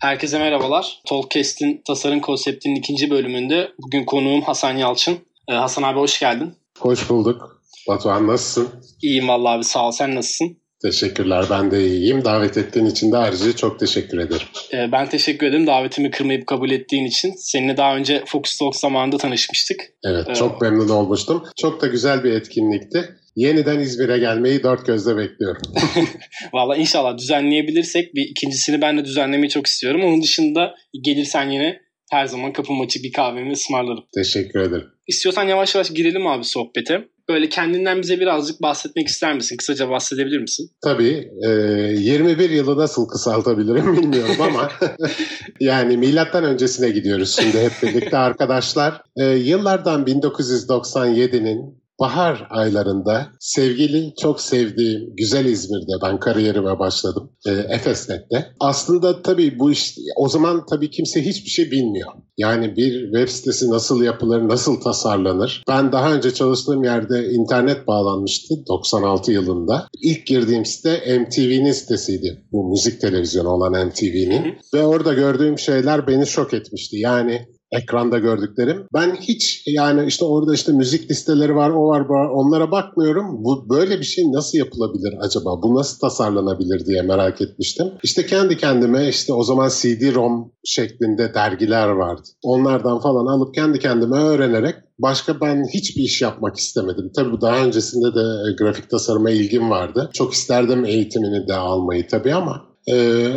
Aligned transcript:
Herkese 0.00 0.38
merhabalar. 0.38 1.00
Talkcast'in 1.08 1.82
tasarım 1.86 2.20
konseptinin 2.20 2.74
ikinci 2.76 3.10
bölümünde 3.10 3.68
bugün 3.78 4.04
konuğum 4.04 4.42
Hasan 4.42 4.76
Yalçın. 4.76 5.18
Ee, 5.48 5.52
Hasan 5.54 5.82
abi 5.82 5.98
hoş 5.98 6.20
geldin. 6.20 6.54
Hoş 6.78 7.10
bulduk. 7.10 7.62
Batuhan 7.88 8.26
nasılsın? 8.26 8.68
İyiyim 9.02 9.28
vallahi 9.28 9.56
abi 9.56 9.64
sağ 9.64 9.86
ol. 9.88 9.92
Sen 9.92 10.14
nasılsın? 10.14 10.56
Teşekkürler 10.82 11.44
ben 11.50 11.70
de 11.70 11.86
iyiyim. 11.86 12.24
Davet 12.24 12.56
ettiğin 12.56 12.86
için 12.86 13.12
de 13.12 13.16
ayrıca 13.16 13.56
çok 13.56 13.80
teşekkür 13.80 14.18
ederim. 14.18 14.46
Ee, 14.72 14.92
ben 14.92 15.08
teşekkür 15.08 15.46
ederim 15.46 15.66
davetimi 15.66 16.10
kırmayıp 16.10 16.46
kabul 16.46 16.70
ettiğin 16.70 17.04
için. 17.06 17.34
Seninle 17.38 17.76
daha 17.76 17.96
önce 17.96 18.24
Focus 18.26 18.58
Talk 18.58 18.76
zamanında 18.76 19.16
tanışmıştık. 19.16 19.80
Evet 20.04 20.26
Ee, 20.28 20.34
çok 20.34 20.60
memnun 20.62 20.88
olmuştum. 20.88 21.42
Çok 21.56 21.80
da 21.82 21.86
güzel 21.86 22.24
bir 22.24 22.32
etkinlikti. 22.32 23.08
Yeniden 23.38 23.78
İzmir'e 23.78 24.18
gelmeyi 24.18 24.62
dört 24.62 24.86
gözle 24.86 25.16
bekliyorum. 25.16 25.62
Valla 26.52 26.76
inşallah 26.76 27.18
düzenleyebilirsek 27.18 28.14
bir 28.14 28.22
ikincisini 28.22 28.80
ben 28.80 28.98
de 28.98 29.04
düzenlemeyi 29.04 29.50
çok 29.50 29.66
istiyorum. 29.66 30.00
Onun 30.04 30.22
dışında 30.22 30.74
gelirsen 31.04 31.50
yine 31.50 31.80
her 32.10 32.26
zaman 32.26 32.52
kapım 32.52 32.80
açık 32.80 33.04
bir 33.04 33.12
kahvemi 33.12 33.52
ısmarlarım. 33.52 34.04
Teşekkür 34.14 34.60
ederim. 34.60 34.86
İstiyorsan 35.06 35.44
yavaş 35.44 35.74
yavaş 35.74 35.90
girelim 35.90 36.26
abi 36.26 36.44
sohbete. 36.44 37.08
Böyle 37.28 37.48
kendinden 37.48 38.02
bize 38.02 38.20
birazcık 38.20 38.62
bahsetmek 38.62 39.08
ister 39.08 39.34
misin? 39.34 39.56
Kısaca 39.56 39.90
bahsedebilir 39.90 40.38
misin? 40.38 40.70
Tabii 40.82 41.30
e, 41.46 41.48
21 41.48 42.50
yılı 42.50 42.78
nasıl 42.78 43.08
kısaltabilirim 43.08 43.96
bilmiyorum 44.02 44.36
ama 44.40 44.70
yani 45.60 45.96
milattan 45.96 46.44
öncesine 46.44 46.90
gidiyoruz 46.90 47.36
şimdi 47.40 47.60
hep 47.60 47.72
birlikte 47.82 48.16
arkadaşlar. 48.18 49.02
E, 49.16 49.24
yıllardan 49.24 50.04
1997'nin 50.04 51.87
bahar 52.00 52.46
aylarında 52.50 53.26
sevgili 53.40 54.14
çok 54.22 54.40
sevdiğim 54.40 55.16
güzel 55.16 55.44
İzmir'de 55.44 55.92
ben 56.02 56.20
kariyerime 56.20 56.78
başladım. 56.78 57.30
E, 57.46 57.50
Efesnet'te. 57.50 58.46
Aslında 58.60 59.22
tabii 59.22 59.58
bu 59.58 59.72
iş 59.72 59.94
o 60.16 60.28
zaman 60.28 60.66
tabii 60.70 60.90
kimse 60.90 61.24
hiçbir 61.24 61.50
şey 61.50 61.70
bilmiyor. 61.70 62.12
Yani 62.38 62.76
bir 62.76 63.02
web 63.02 63.28
sitesi 63.28 63.70
nasıl 63.70 64.02
yapılır, 64.02 64.48
nasıl 64.48 64.80
tasarlanır? 64.80 65.62
Ben 65.68 65.92
daha 65.92 66.12
önce 66.14 66.34
çalıştığım 66.34 66.84
yerde 66.84 67.30
internet 67.30 67.86
bağlanmıştı 67.86 68.54
96 68.68 69.32
yılında. 69.32 69.88
İlk 70.02 70.26
girdiğim 70.26 70.64
site 70.64 71.18
MTV'nin 71.18 71.72
sitesiydi. 71.72 72.44
Bu 72.52 72.68
müzik 72.68 73.00
televizyonu 73.00 73.48
olan 73.48 73.86
MTV'nin. 73.86 74.58
Ve 74.74 74.84
orada 74.84 75.14
gördüğüm 75.14 75.58
şeyler 75.58 76.06
beni 76.06 76.26
şok 76.26 76.54
etmişti. 76.54 76.96
Yani 76.98 77.46
ekranda 77.72 78.18
gördüklerim. 78.18 78.86
Ben 78.94 79.16
hiç 79.16 79.62
yani 79.66 80.06
işte 80.06 80.24
orada 80.24 80.54
işte 80.54 80.72
müzik 80.72 81.10
listeleri 81.10 81.56
var, 81.56 81.70
o 81.70 81.88
var, 81.88 82.08
bu. 82.08 82.12
Onlara 82.12 82.70
bakmıyorum. 82.70 83.44
Bu 83.44 83.70
böyle 83.70 83.98
bir 83.98 84.04
şey 84.04 84.24
nasıl 84.32 84.58
yapılabilir 84.58 85.14
acaba? 85.20 85.62
Bu 85.62 85.74
nasıl 85.74 85.98
tasarlanabilir 85.98 86.86
diye 86.86 87.02
merak 87.02 87.40
etmiştim. 87.40 87.86
İşte 88.02 88.26
kendi 88.26 88.56
kendime 88.56 89.08
işte 89.08 89.32
o 89.32 89.42
zaman 89.42 89.68
CD-ROM 89.68 90.52
şeklinde 90.64 91.34
dergiler 91.34 91.88
vardı. 91.88 92.28
Onlardan 92.42 93.00
falan 93.00 93.26
alıp 93.26 93.54
kendi 93.54 93.78
kendime 93.78 94.16
öğrenerek 94.16 94.74
Başka 94.98 95.40
ben 95.40 95.64
hiçbir 95.74 96.02
iş 96.02 96.22
yapmak 96.22 96.56
istemedim. 96.56 97.10
Tabii 97.16 97.32
bu 97.32 97.40
daha 97.40 97.64
öncesinde 97.64 98.14
de 98.14 98.20
e, 98.20 98.56
grafik 98.58 98.90
tasarıma 98.90 99.30
ilgim 99.30 99.70
vardı. 99.70 100.10
Çok 100.14 100.32
isterdim 100.32 100.84
eğitimini 100.84 101.48
de 101.48 101.54
almayı 101.54 102.08
tabii 102.08 102.34
ama 102.34 102.67
ee, 102.88 102.94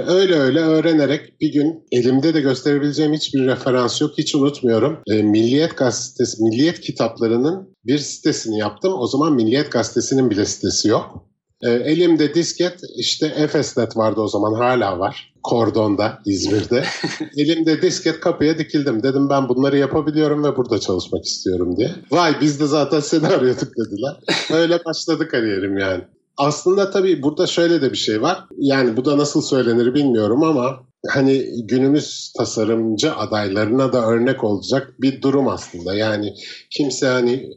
öyle 0.08 0.36
öyle 0.36 0.60
öğrenerek 0.60 1.42
bir 1.42 1.54
gün 1.54 1.84
elimde 1.92 2.34
de 2.34 2.42
gösterebileceğim 2.42 3.14
hiçbir 3.14 3.46
referans 3.46 4.02
yok. 4.02 4.12
Hiç 4.18 4.36
unutmuyorum. 4.36 5.00
Ee, 5.08 5.24
Milliyet 5.24 5.78
Gazetesi, 5.78 6.44
Milliyet 6.44 6.82
kitaplarının 6.82 7.76
bir 7.86 7.98
sitesini 7.98 8.58
yaptım. 8.58 8.94
O 9.00 9.08
zaman 9.08 9.34
Milliyet 9.34 9.72
Gazetesi'nin 9.72 10.30
bile 10.30 10.46
sitesi 10.46 10.88
yok. 10.88 11.26
Ee, 11.64 11.70
elimde 11.70 12.34
disket 12.34 12.80
işte 12.98 13.26
Efesnet 13.26 13.98
vardı 13.98 14.22
o 14.22 14.28
zaman 14.28 14.54
hala 14.54 15.00
var. 15.00 15.34
Kordon'da 15.44 16.20
İzmir'de. 16.26 16.84
elimde 17.38 17.82
disket 17.82 18.20
kapıya 18.20 18.58
dikildim. 18.58 19.04
Dedim 19.04 19.30
ben 19.30 19.50
bunları 19.50 19.78
yapabiliyorum 19.78 20.44
ve 20.44 20.58
burada 20.58 20.80
çalışmak 20.80 21.26
istiyorum 21.26 21.78
diye. 21.78 21.92
Vay 22.12 22.36
biz 22.42 22.60
de 22.60 22.68
zaten 22.68 23.00
seni 23.00 23.28
arıyorduk 23.28 23.70
dediler. 23.78 24.18
Öyle 24.62 24.86
başladı 24.86 25.28
kariyerim 25.28 25.78
yani. 25.78 26.04
Aslında 26.42 26.92
tabii 26.92 27.24
burada 27.24 27.48
şöyle 27.48 27.82
de 27.82 27.92
bir 27.92 27.98
şey 27.98 28.22
var. 28.22 28.46
Yani 28.58 28.98
bu 28.98 29.06
da 29.06 29.18
nasıl 29.18 29.42
söylenir 29.42 29.94
bilmiyorum 29.94 30.44
ama 30.44 30.84
hani 31.08 31.46
günümüz 31.68 32.34
tasarımcı 32.38 33.16
adaylarına 33.16 33.94
da 33.94 34.06
örnek 34.06 34.44
olacak 34.44 34.94
bir 35.02 35.22
durum 35.22 35.48
aslında. 35.48 35.96
Yani 35.96 36.34
kimse 36.70 37.08
hani 37.08 37.50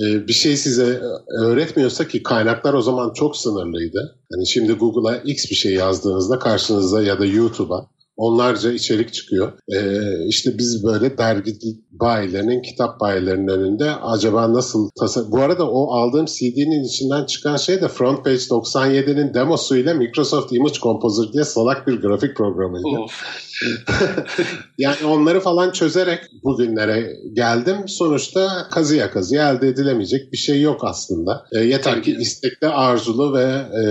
e, 0.00 0.28
bir 0.28 0.32
şey 0.32 0.56
size 0.56 1.02
öğretmiyorsa 1.38 2.08
ki 2.08 2.22
kaynaklar 2.22 2.74
o 2.74 2.82
zaman 2.82 3.12
çok 3.12 3.36
sınırlıydı. 3.36 4.18
Hani 4.32 4.46
şimdi 4.46 4.72
Google'a 4.72 5.16
X 5.16 5.50
bir 5.50 5.56
şey 5.56 5.72
yazdığınızda 5.72 6.38
karşınıza 6.38 7.02
ya 7.02 7.18
da 7.18 7.24
YouTube'a 7.24 7.86
onlarca 8.22 8.72
içerik 8.72 9.12
çıkıyor. 9.12 9.52
Ee, 9.74 10.26
işte 10.28 10.58
biz 10.58 10.84
böyle 10.84 11.18
dergi 11.18 11.58
bayilerinin, 11.90 12.62
kitap 12.62 13.00
bayilerinin 13.00 13.48
önünde 13.48 13.90
acaba 13.90 14.52
nasıl 14.52 14.90
tasar... 15.00 15.24
Bu 15.30 15.40
arada 15.40 15.70
o 15.70 15.92
aldığım 15.94 16.26
CD'nin 16.26 16.84
içinden 16.84 17.26
çıkan 17.26 17.56
şey 17.56 17.80
de 17.80 17.88
Frontpage 17.88 18.36
97'nin 18.36 19.34
demosuyla 19.34 19.94
Microsoft 19.94 20.52
Image 20.52 20.78
Composer 20.82 21.32
diye 21.32 21.44
salak 21.44 21.86
bir 21.86 22.00
grafik 22.00 22.36
programıydı. 22.36 22.86
yani 24.78 25.04
onları 25.06 25.40
falan 25.40 25.70
çözerek 25.70 26.20
bugünlere 26.44 27.12
geldim. 27.32 27.76
Sonuçta 27.86 28.68
kazıya 28.70 29.10
kazıya 29.10 29.50
elde 29.50 29.68
edilemeyecek 29.68 30.32
bir 30.32 30.38
şey 30.38 30.60
yok 30.60 30.84
aslında. 30.84 31.44
E, 31.52 31.60
yeter 31.60 32.02
ki 32.02 32.16
istekli, 32.20 32.66
arzulu 32.66 33.34
ve 33.34 33.44
e, 33.82 33.84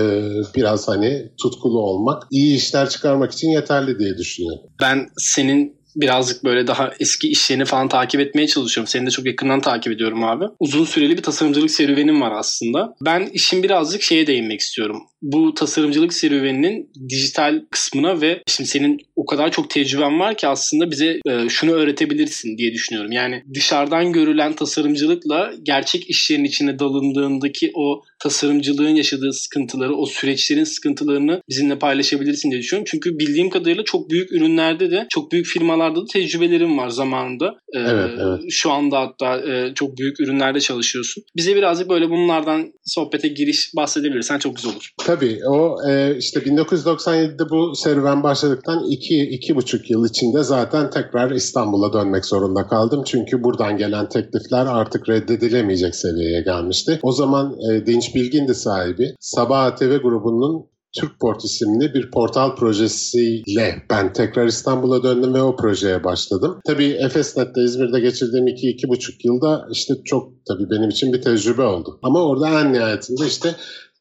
biraz 0.56 0.88
hani 0.88 1.32
tutkulu 1.42 1.80
olmak 1.80 2.24
iyi 2.32 2.56
işler 2.58 2.90
çıkarmak 2.90 3.32
için 3.32 3.50
yeterli 3.50 4.00
diye 4.00 4.18
düşünüyorum. 4.18 4.62
Ben 4.82 5.08
senin 5.18 5.82
birazcık 5.96 6.44
böyle 6.44 6.68
daha 6.68 6.92
eski 7.00 7.28
işlerini 7.28 7.66
falan 7.66 7.90
takip 7.90 8.22
etmeye 8.22 8.48
çalışıyorum. 8.48 8.88
Seni 8.88 9.06
de 9.06 9.10
çok 9.10 9.26
yakından 9.26 9.62
takip 9.62 9.94
ediyorum 9.94 10.24
abi. 10.24 10.46
Uzun 10.60 10.86
süreli 10.86 11.18
bir 11.18 11.24
tasarımcılık 11.24 11.72
serüvenim 11.72 12.22
var 12.22 12.32
aslında. 12.32 12.94
Ben 13.06 13.30
işin 13.34 13.64
birazcık 13.64 14.02
şeye 14.02 14.28
değinmek 14.28 14.60
istiyorum. 14.60 15.02
Bu 15.22 15.54
tasarımcılık 15.54 16.14
serüveninin 16.14 16.92
dijital 17.10 17.62
kısmına 17.72 18.22
ve 18.22 18.44
şimdi 18.48 18.70
senin 18.70 18.98
o 19.16 19.26
kadar 19.26 19.52
çok 19.52 19.70
tecrüben 19.70 20.20
var 20.20 20.38
ki 20.38 20.48
aslında 20.48 20.92
bize 20.92 21.20
e, 21.30 21.50
şunu 21.50 21.72
öğretebilirsin 21.72 22.58
diye 22.58 22.74
düşünüyorum. 22.74 23.12
Yani 23.12 23.44
dışarıdan 23.54 24.14
görülen 24.14 24.54
tasarımcılıkla 24.54 25.54
gerçek 25.64 26.10
işlerin 26.10 26.44
içine 26.44 26.80
dalındığındaki 26.80 27.72
o 27.76 28.02
tasarımcılığın 28.20 28.96
yaşadığı 28.96 29.34
sıkıntıları, 29.34 29.96
o 29.96 30.06
süreçlerin 30.06 30.64
sıkıntılarını 30.64 31.42
bizimle 31.50 31.80
paylaşabilirsin 31.80 32.52
diye 32.52 32.62
düşünüyorum. 32.62 32.88
Çünkü 32.92 33.20
bildiğim 33.20 33.50
kadarıyla 33.50 33.84
çok 33.84 34.10
büyük 34.10 34.32
ürünlerde 34.32 34.92
de, 34.92 35.08
çok 35.10 35.32
büyük 35.32 35.46
firmalarda 35.46 36.02
da 36.02 36.06
tecrübelerim 36.14 36.78
var 36.78 36.90
zamanında. 36.90 37.56
Ee, 37.76 37.80
evet, 37.80 38.10
evet. 38.20 38.40
Şu 38.50 38.72
anda 38.72 39.00
hatta 39.00 39.38
e, 39.52 39.74
çok 39.74 39.98
büyük 39.98 40.20
ürünlerde 40.20 40.60
çalışıyorsun. 40.60 41.24
Bize 41.36 41.56
birazcık 41.56 41.90
böyle 41.90 42.10
bunlardan 42.10 42.74
sohbete 42.86 43.28
giriş 43.28 43.72
bahsedebilirsen 43.76 44.40
çok 44.40 44.56
güzel 44.56 44.72
olur. 44.72 44.92
Tabii 45.12 45.40
o 45.48 45.78
e, 45.90 46.18
işte 46.18 46.40
1997'de 46.40 47.50
bu 47.50 47.76
serüven 47.76 48.24
başladıktan 48.24 48.84
iki, 48.90 49.22
iki 49.22 49.56
buçuk 49.56 49.90
yıl 49.90 50.06
içinde 50.06 50.44
zaten 50.44 50.90
tekrar 50.90 51.32
İstanbul'a 51.32 51.94
dönmek 51.94 52.26
zorunda 52.26 52.68
kaldım. 52.68 53.04
Çünkü 53.06 53.44
buradan 53.44 53.78
gelen 53.78 54.10
teklifler 54.10 54.66
artık 54.66 55.10
reddedilemeyecek 55.10 55.96
seviyeye 55.96 56.42
gelmişti. 56.42 57.00
O 57.04 57.12
zaman 57.12 57.56
e, 57.72 57.86
Dinç 57.86 58.16
Bilgindi 58.16 58.56
sahibi. 58.56 59.16
Sabah 59.20 59.76
TV 59.76 59.98
grubunun 59.98 60.66
Türkport 61.00 61.46
isimli 61.46 61.94
bir 61.94 62.12
portal 62.12 62.56
projesiyle 62.56 63.76
ben 63.90 64.14
tekrar 64.14 64.48
İstanbul'a 64.48 65.04
döndüm 65.04 65.34
ve 65.34 65.42
o 65.42 65.56
projeye 65.56 66.04
başladım. 66.04 66.60
Tabii 66.68 66.90
Efesnet'te 66.90 67.62
İzmir'de 67.62 68.00
geçirdiğim 68.00 68.48
2-2,5 68.48 69.12
yılda 69.24 69.68
işte 69.72 69.94
çok 70.06 70.32
tabii 70.48 70.70
benim 70.70 70.90
için 70.90 71.14
bir 71.14 71.22
tecrübe 71.22 71.62
oldu. 71.62 72.00
Ama 72.04 72.26
orada 72.26 72.62
en 72.62 72.74
nihayetinde 72.74 73.28
işte 73.28 73.56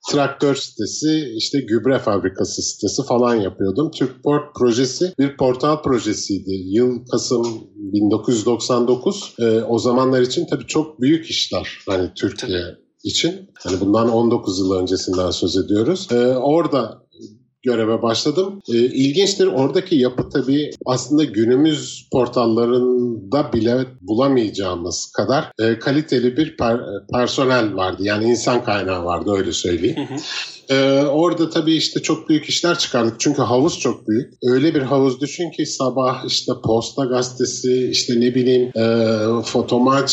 traktör 0.08 0.54
sitesi, 0.54 1.32
işte 1.36 1.60
gübre 1.60 1.98
fabrikası 1.98 2.62
sitesi 2.62 3.02
falan 3.02 3.34
yapıyordum. 3.34 3.90
Türkport 3.90 4.54
projesi 4.54 5.12
bir 5.18 5.36
portal 5.36 5.82
projesiydi. 5.82 6.50
Yıl 6.50 7.06
Kasım 7.10 7.46
1999. 7.76 9.34
Ee, 9.38 9.44
o 9.44 9.78
zamanlar 9.78 10.20
için 10.20 10.46
tabii 10.46 10.66
çok 10.66 11.00
büyük 11.00 11.30
işler. 11.30 11.78
Hani 11.88 12.10
Türkiye 12.14 12.62
için. 13.04 13.50
Hani 13.58 13.80
bundan 13.80 14.08
19 14.08 14.58
yıl 14.58 14.72
öncesinden 14.72 15.30
söz 15.30 15.56
ediyoruz. 15.56 16.08
Ee, 16.12 16.26
orada 16.26 17.02
göreve 17.62 18.02
başladım. 18.02 18.62
E, 18.68 18.76
ilginçtir 18.76 19.46
oradaki 19.46 19.96
yapı 19.96 20.28
tabii 20.28 20.70
aslında 20.86 21.24
günümüz 21.24 22.08
portallarında 22.12 23.52
bile 23.52 23.86
bulamayacağımız 24.00 25.12
kadar 25.16 25.52
e, 25.58 25.78
kaliteli 25.78 26.36
bir 26.36 26.56
per, 26.56 26.80
personel 27.12 27.74
vardı. 27.74 28.02
Yani 28.04 28.24
insan 28.24 28.64
kaynağı 28.64 29.04
vardı 29.04 29.30
öyle 29.36 29.52
söyleyeyim. 29.52 29.96
Hı 29.96 30.14
hı. 30.14 30.18
Ee, 30.70 31.02
orada 31.02 31.50
tabii 31.50 31.74
işte 31.74 32.02
çok 32.02 32.28
büyük 32.28 32.44
işler 32.44 32.78
çıkardık. 32.78 33.20
Çünkü 33.20 33.42
havuz 33.42 33.78
çok 33.78 34.08
büyük. 34.08 34.34
Öyle 34.42 34.74
bir 34.74 34.82
havuz 34.82 35.20
düşün 35.20 35.50
ki 35.50 35.66
sabah 35.66 36.24
işte 36.26 36.52
Posta 36.64 37.04
Gazetesi, 37.04 37.90
işte 37.90 38.20
ne 38.20 38.34
bileyim 38.34 38.70
e, 38.76 39.42
fotomaç, 39.42 40.10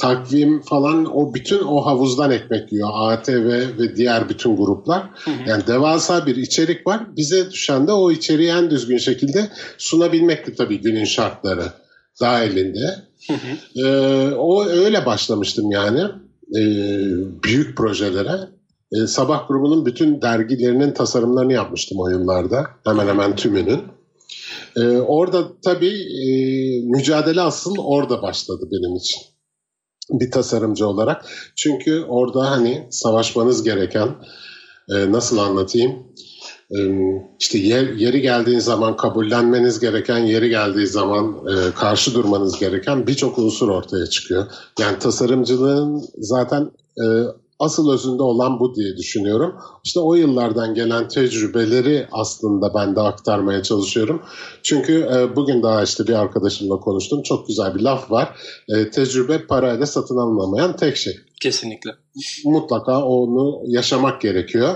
takvim 0.00 0.62
falan 0.62 1.16
o 1.16 1.34
bütün 1.34 1.58
o 1.58 1.86
havuzdan 1.86 2.30
ekmek 2.30 2.72
yiyor. 2.72 2.88
ATV 2.92 3.78
ve 3.78 3.96
diğer 3.96 4.28
bütün 4.28 4.56
gruplar. 4.56 5.02
Hı 5.14 5.30
hı. 5.30 5.50
Yani 5.50 5.66
devasa 5.66 6.26
bir 6.26 6.36
içerik 6.36 6.86
var. 6.86 7.16
Bize 7.16 7.50
düşen 7.50 7.86
de 7.86 7.92
o 7.92 8.10
içeriği 8.10 8.50
en 8.50 8.70
düzgün 8.70 8.98
şekilde 8.98 9.48
sunabilmekti 9.78 10.54
tabii 10.54 10.80
günün 10.80 11.04
şartları 11.04 11.64
dahilinde. 12.20 12.96
Hı 13.26 13.32
hı. 13.32 13.86
Ee, 13.86 14.34
o 14.34 14.64
öyle 14.64 15.06
başlamıştım 15.06 15.70
yani 15.70 16.00
e, 16.56 16.62
büyük 17.44 17.76
projelere. 17.76 18.38
E, 18.92 19.06
Sabah 19.06 19.48
grubunun 19.48 19.86
bütün 19.86 20.22
dergilerinin 20.22 20.92
tasarımlarını 20.92 21.52
yapmıştım 21.52 21.98
o 22.00 22.08
yıllarda. 22.08 22.66
Hemen 22.84 23.08
hemen 23.08 23.36
tümünün. 23.36 23.82
E, 24.76 24.80
orada 24.96 25.48
tabii 25.64 25.96
e, 26.22 26.30
mücadele 26.84 27.40
asıl 27.40 27.76
orada 27.78 28.22
başladı 28.22 28.68
benim 28.72 28.96
için. 28.96 29.29
Bir 30.12 30.30
tasarımcı 30.30 30.86
olarak. 30.86 31.24
Çünkü 31.56 32.04
orada 32.08 32.50
hani 32.50 32.88
savaşmanız 32.90 33.62
gereken, 33.62 34.08
e, 34.88 35.12
nasıl 35.12 35.38
anlatayım? 35.38 35.92
E, 36.70 36.78
işte 37.40 37.58
yer, 37.58 37.88
yeri 37.88 38.20
geldiği 38.20 38.60
zaman 38.60 38.96
kabullenmeniz 38.96 39.80
gereken, 39.80 40.18
yeri 40.18 40.48
geldiği 40.48 40.86
zaman 40.86 41.36
e, 41.48 41.74
karşı 41.74 42.14
durmanız 42.14 42.58
gereken 42.58 43.06
birçok 43.06 43.38
unsur 43.38 43.68
ortaya 43.68 44.06
çıkıyor. 44.06 44.46
Yani 44.80 44.98
tasarımcılığın 44.98 46.04
zaten 46.18 46.70
e, 46.98 47.04
asıl 47.60 47.92
özünde 47.92 48.22
olan 48.22 48.60
bu 48.60 48.74
diye 48.74 48.96
düşünüyorum. 48.96 49.54
İşte 49.84 50.00
o 50.00 50.14
yıllardan 50.14 50.74
gelen 50.74 51.08
tecrübeleri 51.08 52.06
aslında 52.12 52.74
ben 52.74 52.96
de 52.96 53.00
aktarmaya 53.00 53.62
çalışıyorum. 53.62 54.22
Çünkü 54.62 55.08
e, 55.14 55.36
bugün 55.36 55.62
daha 55.62 55.82
işte 55.82 56.06
bir 56.06 56.12
arkadaşımla 56.12 56.76
konuştum. 56.76 57.22
Çok 57.22 57.48
güzel 57.48 57.74
bir 57.74 57.80
laf 57.80 58.10
var. 58.10 58.28
E, 58.68 58.90
tecrübe 58.90 59.46
parayla 59.46 59.86
satın 59.86 60.16
alınamayan 60.16 60.76
tek 60.76 60.96
şey. 60.96 61.16
Kesinlikle. 61.42 61.90
Mutlaka 62.44 63.04
onu 63.04 63.62
yaşamak 63.66 64.20
gerekiyor. 64.20 64.74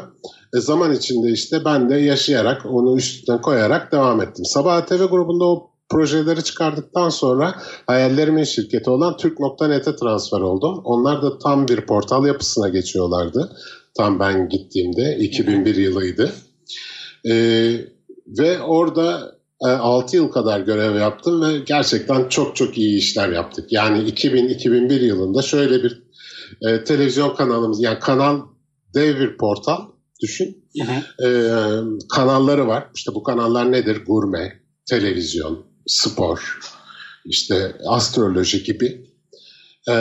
E, 0.56 0.60
zaman 0.60 0.92
içinde 0.92 1.32
işte 1.32 1.64
ben 1.64 1.90
de 1.90 1.94
yaşayarak 1.94 2.62
onu 2.66 2.96
üstüne 2.96 3.40
koyarak 3.40 3.92
devam 3.92 4.20
ettim. 4.20 4.44
Sabah 4.44 4.86
TV 4.86 5.04
grubunda 5.04 5.44
o 5.44 5.73
projeleri 5.88 6.44
çıkardıktan 6.44 7.08
sonra 7.08 7.54
hayallerimin 7.86 8.44
şirketi 8.44 8.90
olan 8.90 9.16
Türk.net'e 9.16 9.96
transfer 9.96 10.40
oldum. 10.40 10.80
Onlar 10.84 11.22
da 11.22 11.38
tam 11.38 11.68
bir 11.68 11.80
portal 11.80 12.26
yapısına 12.26 12.68
geçiyorlardı. 12.68 13.56
Tam 13.96 14.20
ben 14.20 14.48
gittiğimde 14.48 15.16
2001 15.18 15.74
yılıydı. 15.74 16.32
Ee, 17.30 17.80
ve 18.26 18.60
orada 18.60 19.34
6 19.60 20.16
e, 20.16 20.20
yıl 20.20 20.28
kadar 20.28 20.60
görev 20.60 20.96
yaptım 20.96 21.42
ve 21.42 21.58
gerçekten 21.58 22.28
çok 22.28 22.56
çok 22.56 22.78
iyi 22.78 22.98
işler 22.98 23.28
yaptık. 23.28 23.72
Yani 23.72 23.98
2000-2001 23.98 25.04
yılında 25.04 25.42
şöyle 25.42 25.82
bir 25.82 26.02
e, 26.62 26.84
televizyon 26.84 27.34
kanalımız 27.34 27.82
yani 27.82 27.98
kanal 27.98 28.40
dev 28.94 29.20
bir 29.20 29.36
portal 29.36 29.80
düşün. 30.22 30.64
Hı 30.80 30.92
hı. 30.92 31.26
E, 31.26 31.28
kanalları 32.14 32.66
var. 32.66 32.90
İşte 32.94 33.14
bu 33.14 33.22
kanallar 33.22 33.72
nedir? 33.72 34.04
Gurme, 34.06 34.52
televizyon, 34.90 35.66
spor, 35.86 36.58
işte 37.24 37.76
astroloji 37.86 38.62
gibi. 38.62 39.14
Ee, 39.88 39.92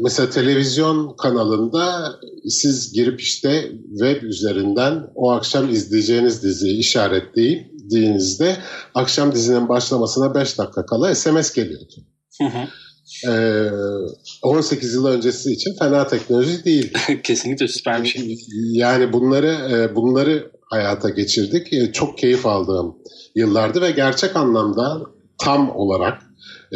mesela 0.00 0.30
televizyon 0.30 1.16
kanalında 1.16 2.12
siz 2.48 2.92
girip 2.92 3.20
işte 3.20 3.72
web 3.98 4.22
üzerinden 4.22 5.06
o 5.14 5.32
akşam 5.32 5.70
izleyeceğiniz 5.70 6.42
diziyi 6.42 6.78
işaretlediğinizde 6.78 8.56
akşam 8.94 9.32
dizinin 9.34 9.68
başlamasına 9.68 10.34
5 10.34 10.58
dakika 10.58 10.86
kala 10.86 11.14
SMS 11.14 11.54
geliyordu. 11.54 11.94
Hı 12.38 12.44
hı. 12.44 12.68
Ee, 13.28 13.70
18 14.42 14.94
yıl 14.94 15.06
öncesi 15.06 15.52
için 15.52 15.74
fena 15.78 16.06
teknoloji 16.06 16.64
değil. 16.64 16.92
Kesinlikle 17.22 17.68
süper 17.68 18.02
bir 18.02 18.08
şey. 18.08 18.38
Yani 18.72 19.12
bunları 19.12 19.68
e, 19.72 19.96
bunları 19.96 20.50
hayata 20.70 21.08
geçirdik. 21.08 21.72
E, 21.72 21.92
çok 21.92 22.18
keyif 22.18 22.46
aldığım 22.46 22.96
yıllardı 23.34 23.80
ve 23.80 23.90
gerçek 23.90 24.36
anlamda 24.36 25.00
tam 25.38 25.76
olarak 25.76 26.22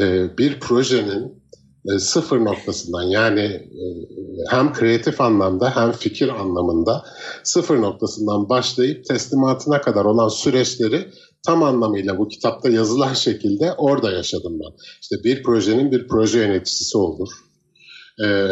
e, 0.00 0.28
bir 0.38 0.60
projenin 0.60 1.44
e, 1.92 1.98
sıfır 1.98 2.44
noktasından 2.44 3.02
yani 3.02 3.40
e, 3.40 3.84
hem 4.50 4.72
kreatif 4.72 5.20
anlamda 5.20 5.76
hem 5.76 5.92
fikir 5.92 6.28
anlamında 6.28 7.04
sıfır 7.44 7.82
noktasından 7.82 8.48
başlayıp 8.48 9.04
teslimatına 9.04 9.80
kadar 9.80 10.04
olan 10.04 10.28
süreçleri 10.28 11.10
tam 11.46 11.62
anlamıyla 11.62 12.18
bu 12.18 12.28
kitapta 12.28 12.68
yazılan 12.70 13.14
şekilde 13.14 13.72
orada 13.72 14.12
yaşadım 14.12 14.52
ben. 14.60 14.76
İşte 15.02 15.16
bir 15.24 15.42
projenin 15.42 15.92
bir 15.92 16.08
proje 16.08 16.38
yöneticisi 16.38 16.98
olur. 16.98 17.28
Ee, 18.24 18.48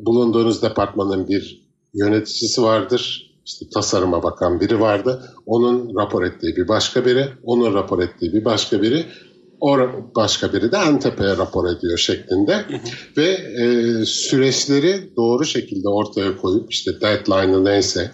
bulunduğunuz 0.00 0.62
departmanın 0.62 1.28
bir 1.28 1.68
yöneticisi 1.94 2.62
vardır 2.62 3.31
işte 3.46 3.66
tasarıma 3.74 4.22
bakan 4.22 4.60
biri 4.60 4.80
vardı. 4.80 5.30
Onun 5.46 5.96
rapor 6.00 6.22
ettiği 6.22 6.56
bir 6.56 6.68
başka 6.68 7.06
biri, 7.06 7.28
onun 7.42 7.74
rapor 7.74 8.02
ettiği 8.02 8.32
bir 8.32 8.44
başka 8.44 8.82
biri, 8.82 9.06
o 9.60 9.78
başka 10.16 10.52
biri 10.52 10.72
de 10.72 10.76
en 10.76 11.00
tepeye 11.00 11.36
rapor 11.36 11.76
ediyor 11.76 11.98
şeklinde. 11.98 12.56
Hı 12.56 12.74
hı. 12.74 12.78
Ve 13.16 13.28
e, 13.32 14.04
süreçleri 14.04 15.16
doğru 15.16 15.44
şekilde 15.44 15.88
ortaya 15.88 16.36
koyup 16.36 16.72
işte 16.72 17.00
deadline'ı 17.00 17.64
neyse, 17.64 18.10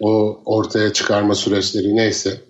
o 0.00 0.42
ortaya 0.44 0.92
çıkarma 0.92 1.34
süreçleri 1.34 1.96
neyse 1.96 2.40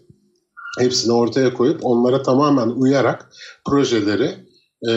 hepsini 0.78 1.12
ortaya 1.12 1.54
koyup 1.54 1.80
onlara 1.82 2.22
tamamen 2.22 2.68
uyarak 2.68 3.32
projeleri 3.66 4.30
e, 4.88 4.92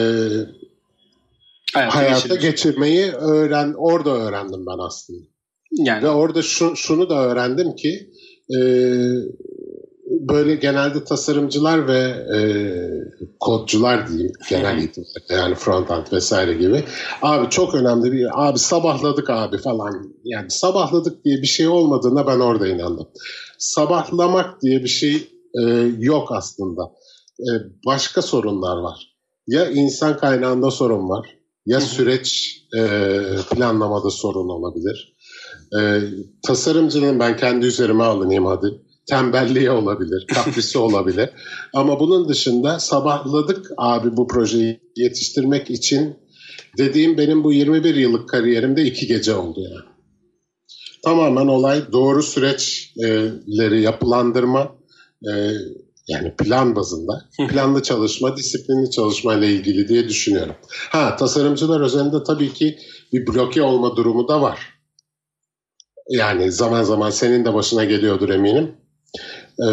hayata, 1.74 1.96
hayata 1.96 2.36
geçirmeyi 2.36 3.12
öğren 3.12 3.74
orada 3.78 4.10
öğrendim 4.10 4.66
ben 4.66 4.88
aslında. 4.88 5.35
Yani. 5.78 6.04
Ve 6.04 6.10
orada 6.10 6.42
şu, 6.42 6.76
şunu 6.76 7.10
da 7.10 7.28
öğrendim 7.28 7.76
ki 7.76 8.10
e, 8.56 8.60
böyle 10.10 10.56
genelde 10.56 11.04
tasarımcılar 11.04 11.88
ve 11.88 12.00
e, 12.38 12.40
kodcular 13.40 14.08
diyeyim 14.08 14.32
genel 14.50 14.78
itibariyle 14.78 15.36
yani 15.42 15.56
frontend 15.56 16.06
vesaire 16.12 16.54
gibi. 16.54 16.84
Abi 17.22 17.50
çok 17.50 17.76
önemli 17.76 18.12
bir 18.12 18.48
abi 18.48 18.60
sabahladık 18.60 19.30
abi 19.30 19.58
falan. 19.58 20.14
Yani 20.24 20.52
sabahladık 20.52 21.26
diye 21.26 21.42
bir 21.42 21.48
şey 21.48 21.68
olmadığına 21.68 22.28
ben 22.28 22.40
orada 22.40 22.68
inandım. 22.68 23.08
Sabahlamak 23.58 24.62
diye 24.62 24.84
bir 24.84 24.88
şey 24.88 25.30
e, 25.62 25.62
yok 26.00 26.32
aslında. 26.32 26.82
E, 27.40 27.50
başka 27.86 28.22
sorunlar 28.22 28.78
var. 28.78 29.16
Ya 29.48 29.70
insan 29.70 30.18
kaynağında 30.18 30.72
sorun 30.72 31.10
var 31.10 31.38
ya 31.66 31.82
süreç 31.82 32.58
e, 32.78 32.88
planlamada 33.52 34.10
sorun 34.10 34.50
olabilir 34.50 35.15
e, 35.80 36.02
tasarımcının 36.48 37.20
ben 37.20 37.38
kendi 37.38 37.66
üzerime 37.66 38.04
alınayım 38.04 38.46
hadi. 38.46 38.68
Tembelliği 39.10 39.72
olabilir, 39.72 40.28
kaprisi 40.34 40.78
olabilir. 40.78 41.30
Ama 41.74 42.00
bunun 42.00 42.30
dışında 42.30 42.80
sabahladık 42.80 43.72
abi 43.78 44.18
bu 44.18 44.28
projeyi 44.28 44.80
yetiştirmek 44.96 45.72
için 45.72 46.16
dediğim 46.78 47.18
benim 47.18 47.44
bu 47.44 47.54
21 47.54 47.96
yıllık 47.96 48.30
kariyerimde 48.30 48.84
iki 48.84 49.08
gece 49.08 49.36
oldu 49.36 49.60
yani. 49.62 49.96
Tamamen 51.04 51.48
olay 51.48 51.92
doğru 51.92 52.24
süreçleri 52.24 53.82
yapılandırma, 53.82 54.76
e, 55.24 55.32
yani 56.08 56.36
plan 56.36 56.76
bazında 56.76 57.30
planlı 57.50 57.84
çalışma, 57.84 58.38
disiplinli 58.38 58.92
çalışma 58.92 59.34
ile 59.36 59.48
ilgili 59.52 59.88
diye 59.88 60.10
düşünüyorum. 60.10 60.56
Ha 60.90 61.16
tasarımcılar 61.16 61.82
özelinde 61.82 62.24
tabii 62.24 62.54
ki 62.54 62.78
bir 63.14 63.28
bloke 63.28 63.62
olma 63.62 63.96
durumu 63.96 64.28
da 64.28 64.42
var. 64.42 64.75
Yani 66.10 66.52
zaman 66.52 66.84
zaman 66.84 67.10
senin 67.10 67.46
de 67.46 67.54
başına 67.54 67.84
geliyordur 67.84 68.30
eminim. 68.30 68.72
Ee, 69.60 69.72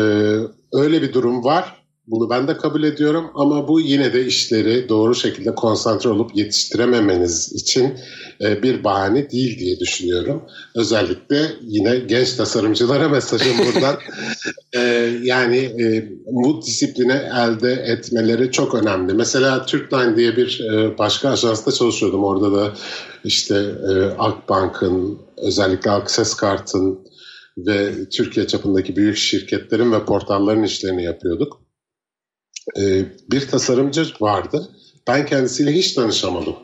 öyle 0.73 1.03
bir 1.03 1.13
durum 1.13 1.45
var. 1.45 1.83
Bunu 2.07 2.31
ben 2.31 2.49
de 2.49 2.57
kabul 2.57 2.83
ediyorum 2.83 3.31
ama 3.35 3.69
bu 3.69 3.81
yine 3.81 4.13
de 4.13 4.27
işleri 4.27 4.89
doğru 4.89 5.15
şekilde 5.15 5.55
konsantre 5.55 6.11
olup 6.11 6.37
yetiştirememeniz 6.37 7.53
için 7.53 7.95
e, 8.41 8.63
bir 8.63 8.85
bahane 8.85 9.31
değil 9.31 9.59
diye 9.59 9.81
düşünüyorum. 9.81 10.43
Özellikle 10.77 11.37
yine 11.63 11.97
genç 11.97 12.33
tasarımcılara 12.33 13.09
mesajım 13.09 13.59
buradan. 13.59 13.97
e, 14.73 14.81
yani 15.23 15.57
e, 15.57 16.09
bu 16.27 16.63
disiplini 16.63 17.13
elde 17.13 17.73
etmeleri 17.73 18.51
çok 18.51 18.75
önemli. 18.75 19.15
Mesela 19.15 19.67
Türkline 19.67 20.17
diye 20.17 20.37
bir 20.37 20.61
e, 20.61 20.99
başka 20.99 21.31
ajansta 21.31 21.73
çalışıyordum. 21.73 22.25
Orada 22.25 22.53
da 22.53 22.73
işte 23.25 23.55
e, 23.91 24.05
Akbank'ın 24.19 25.19
özellikle 25.43 25.91
Akses 25.91 26.35
Kart'ın 26.35 27.07
ve 27.59 28.09
Türkiye 28.09 28.47
çapındaki 28.47 28.97
büyük 28.97 29.17
şirketlerin 29.17 29.93
ve 29.93 30.05
portalların 30.05 30.63
işlerini 30.63 31.05
yapıyorduk. 31.05 31.63
Ee, 32.79 33.05
bir 33.31 33.49
tasarımcı 33.49 34.07
vardı. 34.21 34.69
Ben 35.07 35.27
kendisiyle 35.27 35.73
hiç 35.73 35.93
tanışamadım. 35.93 36.57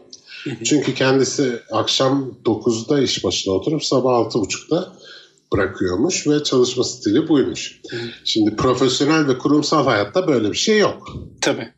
Çünkü 0.65 0.95
kendisi 0.95 1.61
akşam 1.73 2.39
9'da 2.45 3.01
iş 3.01 3.25
başına 3.25 3.55
oturup 3.55 3.85
sabah 3.85 4.11
6.30'da 4.11 4.93
bırakıyormuş 5.53 6.27
ve 6.27 6.43
çalışma 6.43 6.85
stili 6.85 7.29
buymuş. 7.29 7.81
Şimdi 8.25 8.57
profesyonel 8.57 9.29
ve 9.29 9.39
kurumsal 9.39 9.85
hayatta 9.85 10.29
böyle 10.29 10.51
bir 10.51 10.57
şey 10.57 10.79
yok. 10.79 11.17
Tabii. 11.41 11.69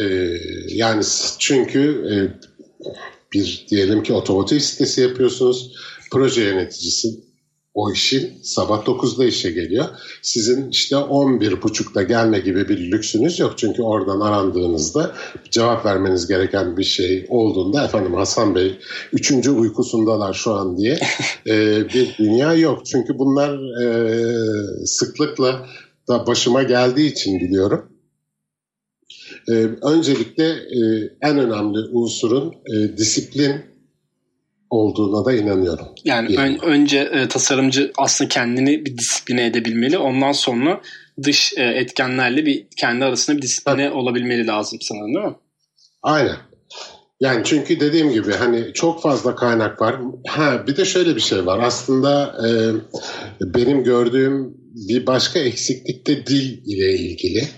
Ee, 0.00 0.30
yani 0.68 1.02
çünkü 1.38 1.80
e, 2.10 2.14
bir 3.32 3.66
diyelim 3.70 4.02
ki 4.02 4.12
otomotiv 4.12 4.58
sitesi 4.58 5.00
yapıyorsunuz. 5.00 5.72
Proje 6.10 6.42
yöneticisi 6.42 7.08
o 7.74 7.92
işin 7.92 8.32
sabah 8.42 8.84
9'da 8.84 9.24
işe 9.24 9.50
geliyor. 9.50 9.84
Sizin 10.22 10.70
işte 10.70 10.96
11.30'da 10.96 12.02
gelme 12.02 12.38
gibi 12.38 12.68
bir 12.68 12.92
lüksünüz 12.92 13.38
yok. 13.38 13.52
Çünkü 13.56 13.82
oradan 13.82 14.20
arandığınızda 14.20 15.14
cevap 15.50 15.86
vermeniz 15.86 16.26
gereken 16.26 16.76
bir 16.76 16.84
şey 16.84 17.26
olduğunda 17.28 17.84
efendim 17.84 18.14
Hasan 18.14 18.54
Bey 18.54 18.78
üçüncü 19.12 19.50
uykusundalar 19.50 20.34
şu 20.34 20.52
an 20.52 20.76
diye 20.76 20.98
e, 21.46 21.84
bir 21.94 22.16
dünya 22.18 22.54
yok. 22.54 22.86
Çünkü 22.86 23.18
bunlar 23.18 23.82
e, 23.82 24.86
sıklıkla 24.86 25.66
da 26.08 26.26
başıma 26.26 26.62
geldiği 26.62 27.12
için 27.12 27.40
biliyorum. 27.40 27.87
E, 29.48 29.52
öncelikle 29.82 30.44
e, 30.44 30.78
en 31.22 31.38
önemli 31.38 31.78
unsurun 31.92 32.52
e, 32.52 32.96
disiplin 32.96 33.54
olduğuna 34.70 35.24
da 35.24 35.32
inanıyorum. 35.32 35.86
Yani 36.04 36.36
ön, 36.38 36.58
önce 36.62 36.98
e, 36.98 37.28
tasarımcı 37.28 37.92
aslında 37.98 38.28
kendini 38.28 38.84
bir 38.84 38.98
disipline 38.98 39.46
edebilmeli. 39.46 39.98
Ondan 39.98 40.32
sonra 40.32 40.80
dış 41.22 41.54
e, 41.56 41.62
etkenlerle 41.62 42.46
bir 42.46 42.66
kendi 42.76 43.04
arasında 43.04 43.36
bir 43.36 43.42
disipline 43.42 43.82
evet. 43.82 43.92
olabilmeli 43.92 44.46
lazım 44.46 44.78
sanırım 44.82 45.14
değil 45.14 45.26
mi? 45.26 45.36
Aynen. 46.02 46.36
Yani 47.20 47.42
çünkü 47.44 47.80
dediğim 47.80 48.10
gibi 48.10 48.32
hani 48.32 48.72
çok 48.74 49.02
fazla 49.02 49.34
kaynak 49.34 49.80
var. 49.80 49.96
Ha 50.26 50.64
bir 50.66 50.76
de 50.76 50.84
şöyle 50.84 51.16
bir 51.16 51.20
şey 51.20 51.46
var. 51.46 51.58
Aslında 51.62 52.36
e, 52.48 52.48
benim 53.54 53.84
gördüğüm 53.84 54.56
bir 54.88 55.06
başka 55.06 55.38
eksiklik 55.38 56.06
de 56.06 56.26
dil 56.26 56.62
ile 56.66 56.98
ilgili. 56.98 57.48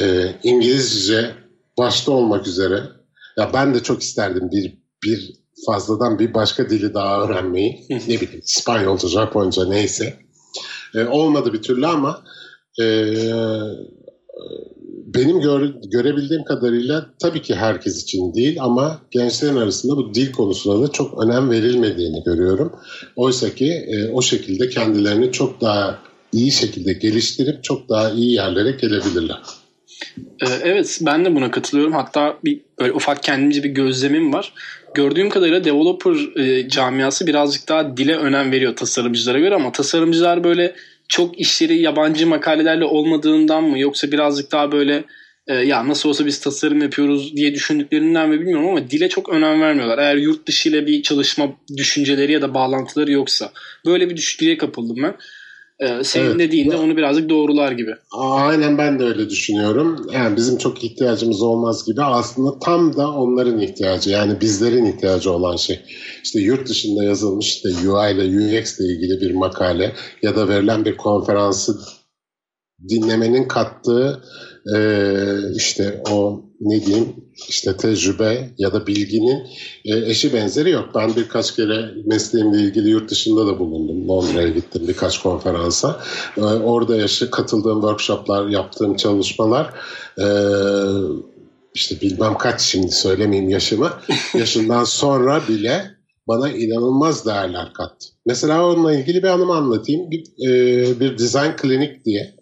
E, 0.00 0.34
İngilizce 0.42 1.30
başta 1.78 2.12
olmak 2.12 2.46
üzere. 2.46 2.82
Ya 3.36 3.50
ben 3.54 3.74
de 3.74 3.82
çok 3.82 4.02
isterdim 4.02 4.50
bir 4.52 4.78
bir 5.04 5.32
fazladan 5.66 6.18
bir 6.18 6.34
başka 6.34 6.70
dili 6.70 6.94
daha 6.94 7.24
öğrenmeyi. 7.24 7.86
ne 7.90 8.20
bileyim 8.20 8.42
İspanyolca, 8.44 9.08
Japonca 9.08 9.68
neyse. 9.68 10.14
E, 10.94 11.04
olmadı 11.04 11.52
bir 11.52 11.62
türlü 11.62 11.86
ama 11.86 12.24
e, 12.80 13.14
benim 15.14 15.40
göre, 15.40 15.72
görebildiğim 15.92 16.44
kadarıyla 16.44 17.06
tabii 17.22 17.42
ki 17.42 17.54
herkes 17.54 18.02
için 18.02 18.34
değil 18.34 18.56
ama 18.60 19.00
gençlerin 19.10 19.56
arasında 19.56 19.96
bu 19.96 20.14
dil 20.14 20.32
konusuna 20.32 20.82
da 20.82 20.92
çok 20.92 21.24
önem 21.24 21.50
verilmediğini 21.50 22.22
görüyorum. 22.24 22.72
Oysa 23.16 23.54
ki 23.54 23.72
e, 23.72 24.10
o 24.12 24.22
şekilde 24.22 24.68
kendilerini 24.68 25.32
çok 25.32 25.60
daha 25.60 25.98
iyi 26.34 26.52
şekilde 26.52 26.92
geliştirip 26.92 27.64
çok 27.64 27.88
daha 27.88 28.10
iyi 28.10 28.32
yerlere 28.32 28.70
gelebilirler. 28.70 29.38
E, 30.18 30.46
evet 30.62 30.98
ben 31.02 31.24
de 31.24 31.34
buna 31.34 31.50
katılıyorum. 31.50 31.92
Hatta 31.92 32.38
bir 32.44 32.60
böyle 32.80 32.92
ufak 32.92 33.22
kendimce 33.22 33.64
bir 33.64 33.70
gözlemim 33.70 34.32
var. 34.32 34.52
Gördüğüm 34.94 35.30
kadarıyla 35.30 35.64
developer 35.64 36.40
e, 36.40 36.68
camiası 36.68 37.26
birazcık 37.26 37.68
daha 37.68 37.96
dile 37.96 38.16
önem 38.16 38.52
veriyor 38.52 38.76
tasarımcılara 38.76 39.38
göre 39.38 39.54
ama 39.54 39.72
tasarımcılar 39.72 40.44
böyle 40.44 40.74
çok 41.08 41.40
işleri 41.40 41.80
yabancı 41.80 42.26
makalelerle 42.26 42.84
olmadığından 42.84 43.64
mı 43.64 43.78
yoksa 43.78 44.12
birazcık 44.12 44.52
daha 44.52 44.72
böyle 44.72 45.04
e, 45.46 45.54
ya 45.54 45.88
nasıl 45.88 46.08
olsa 46.08 46.26
biz 46.26 46.40
tasarım 46.40 46.82
yapıyoruz 46.82 47.36
diye 47.36 47.54
düşündüklerinden 47.54 48.28
mi 48.28 48.40
bilmiyorum 48.40 48.68
ama 48.68 48.90
dile 48.90 49.08
çok 49.08 49.28
önem 49.28 49.60
vermiyorlar. 49.60 49.98
Eğer 49.98 50.16
yurt 50.16 50.46
dışı 50.46 50.68
ile 50.68 50.86
bir 50.86 51.02
çalışma 51.02 51.56
düşünceleri 51.76 52.32
ya 52.32 52.42
da 52.42 52.54
bağlantıları 52.54 53.12
yoksa 53.12 53.52
böyle 53.86 54.10
bir 54.10 54.16
düşünceye 54.16 54.58
kapıldım 54.58 55.02
ben. 55.02 55.14
Ee, 55.80 56.04
senin 56.04 56.26
evet. 56.26 56.38
dediğin 56.38 56.70
de 56.70 56.76
onu 56.76 56.96
birazcık 56.96 57.28
doğrular 57.28 57.72
gibi. 57.72 57.90
Aynen 58.12 58.78
ben 58.78 58.98
de 58.98 59.04
öyle 59.04 59.30
düşünüyorum. 59.30 60.06
Yani 60.12 60.36
bizim 60.36 60.58
çok 60.58 60.84
ihtiyacımız 60.84 61.42
olmaz 61.42 61.86
gibi 61.86 62.02
aslında 62.02 62.58
tam 62.58 62.96
da 62.96 63.10
onların 63.10 63.60
ihtiyacı 63.60 64.10
yani 64.10 64.40
bizlerin 64.40 64.84
ihtiyacı 64.84 65.32
olan 65.32 65.56
şey. 65.56 65.80
İşte 66.24 66.40
yurt 66.40 66.68
dışında 66.68 67.04
yazılmış 67.04 67.46
işte 67.46 67.68
UI 67.68 68.12
ile 68.12 68.58
UX 68.60 68.80
ile 68.80 68.92
ilgili 68.92 69.20
bir 69.20 69.34
makale 69.34 69.92
ya 70.22 70.36
da 70.36 70.48
verilen 70.48 70.84
bir 70.84 70.96
konferansı 70.96 71.76
dinlemenin 72.88 73.48
kattığı 73.48 74.22
e, 74.76 74.78
işte 75.56 76.02
o 76.10 76.44
ne 76.60 76.86
diyeyim 76.86 77.23
işte 77.48 77.76
tecrübe 77.76 78.50
ya 78.58 78.72
da 78.72 78.86
bilginin 78.86 79.46
e, 79.84 80.10
eşi 80.10 80.32
benzeri 80.32 80.70
yok. 80.70 80.88
Ben 80.94 81.16
birkaç 81.16 81.56
kere 81.56 81.90
mesleğimle 82.04 82.58
ilgili 82.58 82.88
yurt 82.88 83.10
dışında 83.10 83.46
da 83.46 83.58
bulundum. 83.58 84.08
Londra'ya 84.08 84.48
gittim 84.48 84.82
birkaç 84.88 85.18
konferansa. 85.18 86.00
E, 86.36 86.40
orada 86.40 86.96
yaşı, 86.96 87.30
katıldığım 87.30 87.80
workshoplar, 87.80 88.48
yaptığım 88.48 88.96
çalışmalar 88.96 89.70
e, 90.18 90.26
işte 91.74 92.00
bilmem 92.00 92.38
kaç 92.38 92.60
şimdi 92.60 92.92
söylemeyeyim 92.92 93.50
yaşımı. 93.50 93.92
Yaşından 94.34 94.84
sonra 94.84 95.42
bile 95.48 95.90
bana 96.28 96.50
inanılmaz 96.50 97.26
değerler 97.26 97.72
kattı. 97.72 98.06
Mesela 98.26 98.66
onunla 98.66 98.94
ilgili 98.94 99.22
bir 99.22 99.28
anımı 99.28 99.54
anlatayım. 99.54 100.10
Bir, 100.10 100.24
bir 101.00 101.18
design 101.18 101.50
klinik 101.56 102.04
diye 102.04 102.34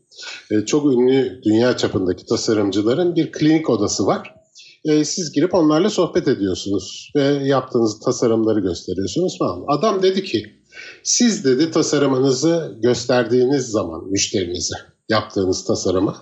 çok 0.66 0.92
ünlü 0.92 1.40
dünya 1.44 1.76
çapındaki 1.76 2.26
tasarımcıların 2.26 3.16
bir 3.16 3.32
klinik 3.32 3.70
odası 3.70 4.06
var. 4.06 4.41
E, 4.84 5.04
siz 5.04 5.32
girip 5.32 5.54
onlarla 5.54 5.90
sohbet 5.90 6.28
ediyorsunuz 6.28 7.12
ve 7.16 7.22
yaptığınız 7.24 8.00
tasarımları 8.00 8.60
gösteriyorsunuz 8.60 9.38
falan. 9.38 9.64
Adam 9.68 10.02
dedi 10.02 10.24
ki 10.24 10.46
siz 11.02 11.44
dedi 11.44 11.70
tasarımınızı 11.70 12.78
gösterdiğiniz 12.82 13.66
zaman 13.66 14.04
müşterinize 14.10 14.74
yaptığınız 15.08 15.64
tasarımı 15.64 16.16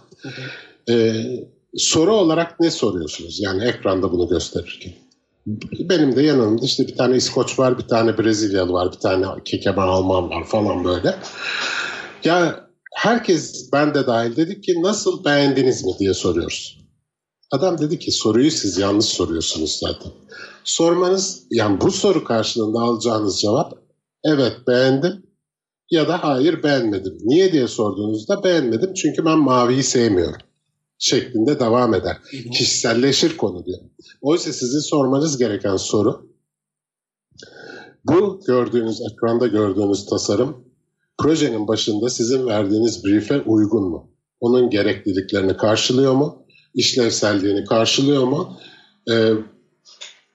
e, 0.90 1.24
soru 1.76 2.14
olarak 2.14 2.60
ne 2.60 2.70
soruyorsunuz? 2.70 3.40
Yani 3.40 3.64
ekranda 3.64 4.12
bunu 4.12 4.28
gösterirken. 4.28 4.92
Benim 5.80 6.16
de 6.16 6.22
yanımda 6.22 6.64
işte 6.64 6.86
bir 6.86 6.96
tane 6.96 7.16
İskoç 7.16 7.58
var, 7.58 7.78
bir 7.78 7.88
tane 7.88 8.18
Brezilyalı 8.18 8.72
var, 8.72 8.92
bir 8.92 8.98
tane 8.98 9.26
kekeban 9.44 9.88
Alman 9.88 10.30
var 10.30 10.44
falan 10.46 10.84
böyle. 10.84 11.14
Ya 12.24 12.66
herkes 12.94 13.72
ben 13.72 13.94
de 13.94 14.06
dahil 14.06 14.36
dedik 14.36 14.64
ki 14.64 14.82
nasıl 14.82 15.24
beğendiniz 15.24 15.84
mi 15.84 15.92
diye 15.98 16.14
soruyoruz. 16.14 16.79
Adam 17.50 17.78
dedi 17.78 17.98
ki 17.98 18.12
soruyu 18.12 18.50
siz 18.50 18.78
yanlış 18.78 19.06
soruyorsunuz 19.06 19.78
zaten. 19.80 20.12
Sormanız 20.64 21.42
yani 21.50 21.80
bu 21.80 21.90
soru 21.90 22.24
karşılığında 22.24 22.80
alacağınız 22.80 23.40
cevap 23.40 23.72
evet 24.24 24.56
beğendim 24.68 25.26
ya 25.90 26.08
da 26.08 26.24
hayır 26.24 26.62
beğenmedim. 26.62 27.18
Niye 27.22 27.52
diye 27.52 27.68
sorduğunuzda 27.68 28.44
beğenmedim 28.44 28.94
çünkü 28.94 29.24
ben 29.24 29.38
maviyi 29.38 29.82
sevmiyorum 29.82 30.40
şeklinde 30.98 31.60
devam 31.60 31.94
eder. 31.94 32.16
Kişiselleşir 32.30 33.36
konu 33.36 33.66
diyor. 33.66 33.78
Oysa 34.22 34.52
sizin 34.52 34.80
sormanız 34.80 35.38
gereken 35.38 35.76
soru 35.76 36.30
bu 38.04 38.40
gördüğünüz 38.46 39.00
ekranda 39.12 39.46
gördüğünüz 39.46 40.06
tasarım 40.06 40.64
projenin 41.18 41.68
başında 41.68 42.10
sizin 42.10 42.46
verdiğiniz 42.46 43.04
brief'e 43.04 43.40
uygun 43.40 43.90
mu? 43.90 44.10
Onun 44.40 44.70
gerekliliklerini 44.70 45.56
karşılıyor 45.56 46.14
mu? 46.14 46.39
İşlevselliğini 46.74 47.64
karşılıyor 47.64 48.24
mu? 48.24 48.56
Ee, 49.10 49.32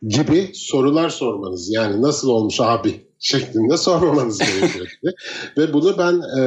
gibi 0.08 0.52
sorular 0.54 1.10
sormanız 1.10 1.74
yani 1.74 2.02
nasıl 2.02 2.30
olmuş 2.30 2.62
abi 2.62 3.06
şeklinde 3.20 3.78
sormamanız 3.78 4.38
gerekiyor. 4.38 4.88
Ve 5.58 5.74
bunu 5.74 5.98
ben 5.98 6.40
e, 6.40 6.44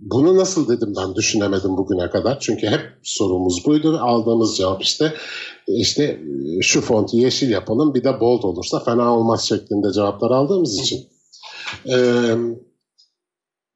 bunu 0.00 0.36
nasıl 0.36 0.68
dedim 0.68 0.94
ben 0.96 1.14
düşünemedim 1.14 1.76
bugüne 1.76 2.10
kadar. 2.10 2.40
Çünkü 2.40 2.66
hep 2.66 2.80
sorumuz 3.02 3.66
buydu. 3.66 3.98
Aldığımız 4.00 4.56
cevap 4.56 4.82
işte 4.82 5.14
işte 5.66 6.20
şu 6.60 6.80
fontu 6.80 7.16
yeşil 7.16 7.50
yapalım 7.50 7.94
bir 7.94 8.04
de 8.04 8.20
bold 8.20 8.42
olursa 8.42 8.80
fena 8.80 9.16
olmaz 9.16 9.48
şeklinde 9.48 9.92
cevaplar 9.92 10.30
aldığımız 10.30 10.78
için. 10.78 11.08
E, 11.86 11.96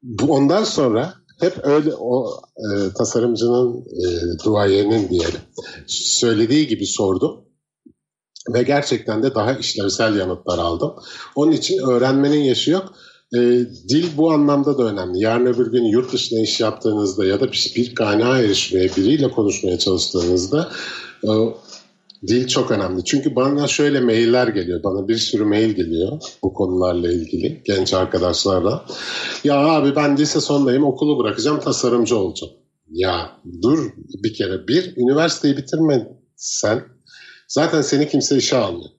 bu 0.03 0.33
ondan 0.33 0.63
sonra 0.63 1.13
hep 1.39 1.53
öyle 1.63 1.95
o 1.95 2.41
e, 2.57 2.93
tasarımcının 2.97 3.77
e, 3.77 4.07
duayenin 4.45 5.09
diyelim 5.09 5.41
söylediği 5.87 6.67
gibi 6.67 6.85
sordum 6.85 7.45
ve 8.53 8.63
gerçekten 8.63 9.23
de 9.23 9.35
daha 9.35 9.53
işlevsel 9.53 10.15
yanıtlar 10.15 10.57
aldım. 10.57 10.93
Onun 11.35 11.51
için 11.51 11.89
öğrenmenin 11.89 12.43
yaşı 12.43 12.71
yok. 12.71 12.93
E, 13.35 13.39
dil 13.89 14.05
bu 14.17 14.31
anlamda 14.31 14.77
da 14.77 14.83
önemli. 14.83 15.19
Yarın 15.19 15.45
öbür 15.45 15.71
gün 15.71 15.83
yurt 15.83 16.13
dışına 16.13 16.39
iş 16.39 16.59
yaptığınızda 16.59 17.25
ya 17.25 17.39
da 17.39 17.51
bir, 17.51 17.73
bir 17.75 17.95
kaynağa 17.95 18.39
erişmeye, 18.39 18.89
biriyle 18.97 19.31
konuşmaya 19.31 19.79
çalıştığınızda 19.79 20.69
e, 21.23 21.29
Dil 22.27 22.47
çok 22.47 22.71
önemli. 22.71 23.03
Çünkü 23.03 23.35
bana 23.35 23.67
şöyle 23.67 23.99
mailler 23.99 24.47
geliyor. 24.47 24.83
Bana 24.83 25.07
bir 25.07 25.17
sürü 25.17 25.45
mail 25.45 25.69
geliyor 25.69 26.21
bu 26.43 26.53
konularla 26.53 27.11
ilgili 27.11 27.63
genç 27.65 27.93
arkadaşlarla. 27.93 28.85
Ya 29.43 29.57
abi 29.57 29.95
ben 29.95 30.17
lise 30.17 30.41
sondayım 30.41 30.83
okulu 30.83 31.19
bırakacağım 31.19 31.59
tasarımcı 31.59 32.17
olacağım. 32.17 32.53
Ya 32.89 33.31
dur 33.61 33.91
bir 34.23 34.33
kere 34.33 34.67
bir 34.67 34.97
üniversiteyi 34.97 35.57
bitirme 35.57 36.07
sen. 36.35 36.83
Zaten 37.47 37.81
seni 37.81 38.09
kimse 38.09 38.37
işe 38.37 38.57
almıyor. 38.57 38.89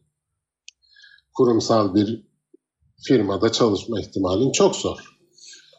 Kurumsal 1.35 1.95
bir 1.95 2.27
firmada 3.03 3.53
çalışma 3.53 4.01
ihtimalin 4.01 4.53
çok 4.53 4.77
zor. 4.77 4.99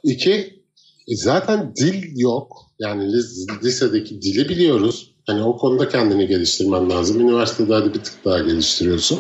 İki, 0.04 0.64
e 1.08 1.16
zaten 1.16 1.76
dil 1.76 2.20
yok. 2.20 2.58
Yani 2.80 3.14
lisedeki 3.64 4.22
dili 4.22 4.50
biliyoruz. 4.50 5.17
Hani 5.28 5.44
o 5.44 5.58
konuda 5.58 5.90
kendini 5.90 6.28
geliştirmen 6.28 6.90
lazım. 6.90 7.20
Üniversitede 7.20 7.74
hadi 7.74 7.94
bir 7.94 8.04
tık 8.04 8.26
daha 8.26 8.40
geliştiriyorsun. 8.40 9.20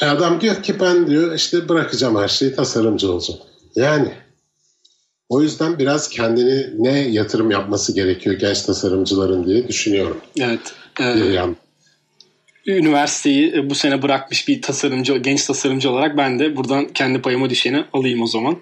E 0.00 0.06
adam 0.06 0.40
diyor 0.40 0.62
ki 0.62 0.80
ben 0.80 1.06
diyor 1.06 1.34
işte 1.34 1.68
bırakacağım 1.68 2.16
her 2.16 2.28
şeyi 2.28 2.54
tasarımcı 2.54 3.12
olacağım. 3.12 3.40
Yani 3.76 4.12
o 5.28 5.42
yüzden 5.42 5.78
biraz 5.78 6.08
kendini 6.08 6.84
ne 6.84 6.98
yatırım 6.98 7.50
yapması 7.50 7.94
gerekiyor 7.94 8.36
genç 8.36 8.62
tasarımcıların 8.62 9.46
diye 9.46 9.68
düşünüyorum. 9.68 10.16
Evet. 10.40 10.74
evet. 11.00 11.34
Yani 11.34 11.54
üniversiteyi 12.66 13.52
e, 13.56 13.70
bu 13.70 13.74
sene 13.74 14.02
bırakmış 14.02 14.48
bir 14.48 14.62
tasarımcı, 14.62 15.16
genç 15.16 15.44
tasarımcı 15.44 15.90
olarak 15.90 16.16
ben 16.16 16.38
de 16.38 16.56
buradan 16.56 16.88
kendi 16.88 17.22
payıma 17.22 17.50
düşeni 17.50 17.84
alayım 17.92 18.22
o 18.22 18.26
zaman. 18.26 18.56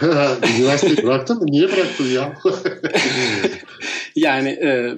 Üniversiteyi 0.58 1.06
bıraktın 1.06 1.38
mı? 1.38 1.44
Niye 1.46 1.68
bıraktın 1.68 2.08
ya? 2.08 2.36
yani 4.16 4.48
e, 4.48 4.90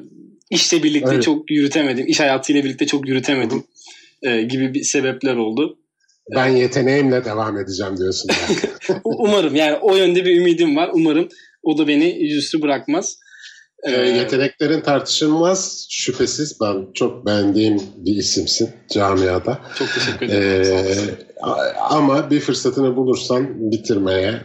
işle 0.51 0.83
birlikte 0.83 1.15
evet. 1.15 1.23
çok 1.23 1.51
yürütemedim. 1.51 2.07
İş 2.07 2.21
hayatıyla 2.21 2.65
birlikte 2.65 2.87
çok 2.87 3.09
yürütemedim 3.09 3.65
e, 4.23 4.43
gibi 4.43 4.75
bir 4.75 4.83
sebepler 4.83 5.37
oldu. 5.37 5.79
Ben 6.35 6.47
yeteneğimle 6.47 7.25
devam 7.25 7.59
edeceğim 7.59 7.97
diyorsun. 7.97 8.31
Umarım 9.05 9.55
yani 9.55 9.77
o 9.77 9.97
yönde 9.97 10.25
bir 10.25 10.37
ümidim 10.37 10.77
var. 10.77 10.91
Umarım 10.93 11.29
o 11.63 11.79
da 11.79 11.89
beni 11.89 12.23
yüzüstü 12.25 12.63
bırakmaz. 12.63 13.19
Ee, 13.85 13.91
yeteneklerin 13.91 14.81
tartışılmaz 14.81 15.87
şüphesiz. 15.91 16.59
Ben 16.61 16.93
çok 16.95 17.27
beğendiğim 17.27 17.83
bir 17.97 18.17
isimsin 18.17 18.71
camiada. 18.91 19.59
Çok 19.79 19.95
teşekkür 19.95 20.27
ederim. 20.27 21.15
Ee, 21.19 21.77
ama 21.91 22.31
bir 22.31 22.41
fırsatını 22.41 22.97
bulursan 22.97 23.71
bitirmeye 23.71 24.41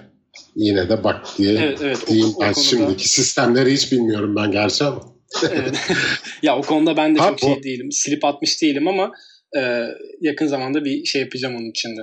yine 0.55 0.89
de 0.89 1.03
bak 1.03 1.25
diye 1.38 1.53
evet, 1.53 1.79
evet, 1.84 2.08
diyeyim. 2.08 2.27
O, 2.27 2.31
o 2.31 2.34
konuda... 2.34 2.53
Şimdiki 2.53 3.10
sistemleri 3.10 3.74
hiç 3.74 3.91
bilmiyorum 3.91 4.36
ben 4.36 4.51
gerçi 4.51 4.84
ama. 4.84 5.01
evet. 5.51 5.75
ya 6.43 6.58
o 6.58 6.62
konuda 6.62 6.98
ben 6.98 7.15
de 7.15 7.19
ha, 7.19 7.29
çok 7.29 7.39
şey 7.39 7.63
değilim. 7.63 7.91
Silip 7.91 8.25
atmış 8.25 8.62
değilim 8.62 8.88
ama 8.88 9.12
e, 9.58 9.86
yakın 10.22 10.48
zamanda 10.48 10.86
bir 10.86 11.05
şey 11.05 11.22
yapacağım 11.22 11.55
onun 11.55 11.69
içinde. 11.69 12.01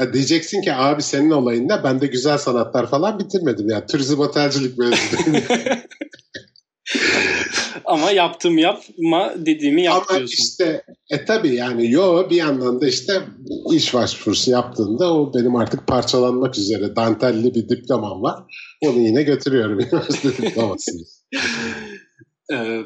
Ya 0.00 0.12
diyeceksin 0.12 0.62
ki 0.62 0.72
abi 0.72 1.02
senin 1.02 1.30
olayında 1.30 1.84
ben 1.84 2.00
de 2.00 2.06
güzel 2.06 2.38
sanatlar 2.38 2.90
falan 2.90 3.18
bitirmedim 3.18 3.68
ya. 3.68 3.86
Turizm 3.86 4.20
otelcilik 4.20 4.78
mezunuyum. 4.78 5.44
Ama 7.84 8.10
yaptım 8.10 8.58
yapma 8.58 9.34
dediğimi 9.36 9.82
yap 9.82 10.04
Ama 10.08 10.18
diyorsun. 10.18 10.36
işte 10.44 10.82
e 11.10 11.24
tabi 11.24 11.54
yani 11.54 11.90
yo 11.90 12.30
bir 12.30 12.36
yandan 12.36 12.80
da 12.80 12.88
işte 12.88 13.22
iş 13.72 13.94
başvurusu 13.94 14.50
yaptığında 14.50 15.14
o 15.14 15.34
benim 15.34 15.56
artık 15.56 15.86
parçalanmak 15.86 16.58
üzere 16.58 16.96
dantelli 16.96 17.54
bir 17.54 17.68
diplomam 17.68 18.22
var. 18.22 18.42
Onu 18.84 18.98
yine 19.00 19.22
götürüyorum 19.22 19.80
üniversite 19.80 20.42
diplomasını. 20.42 21.02
Ee, 22.52 22.80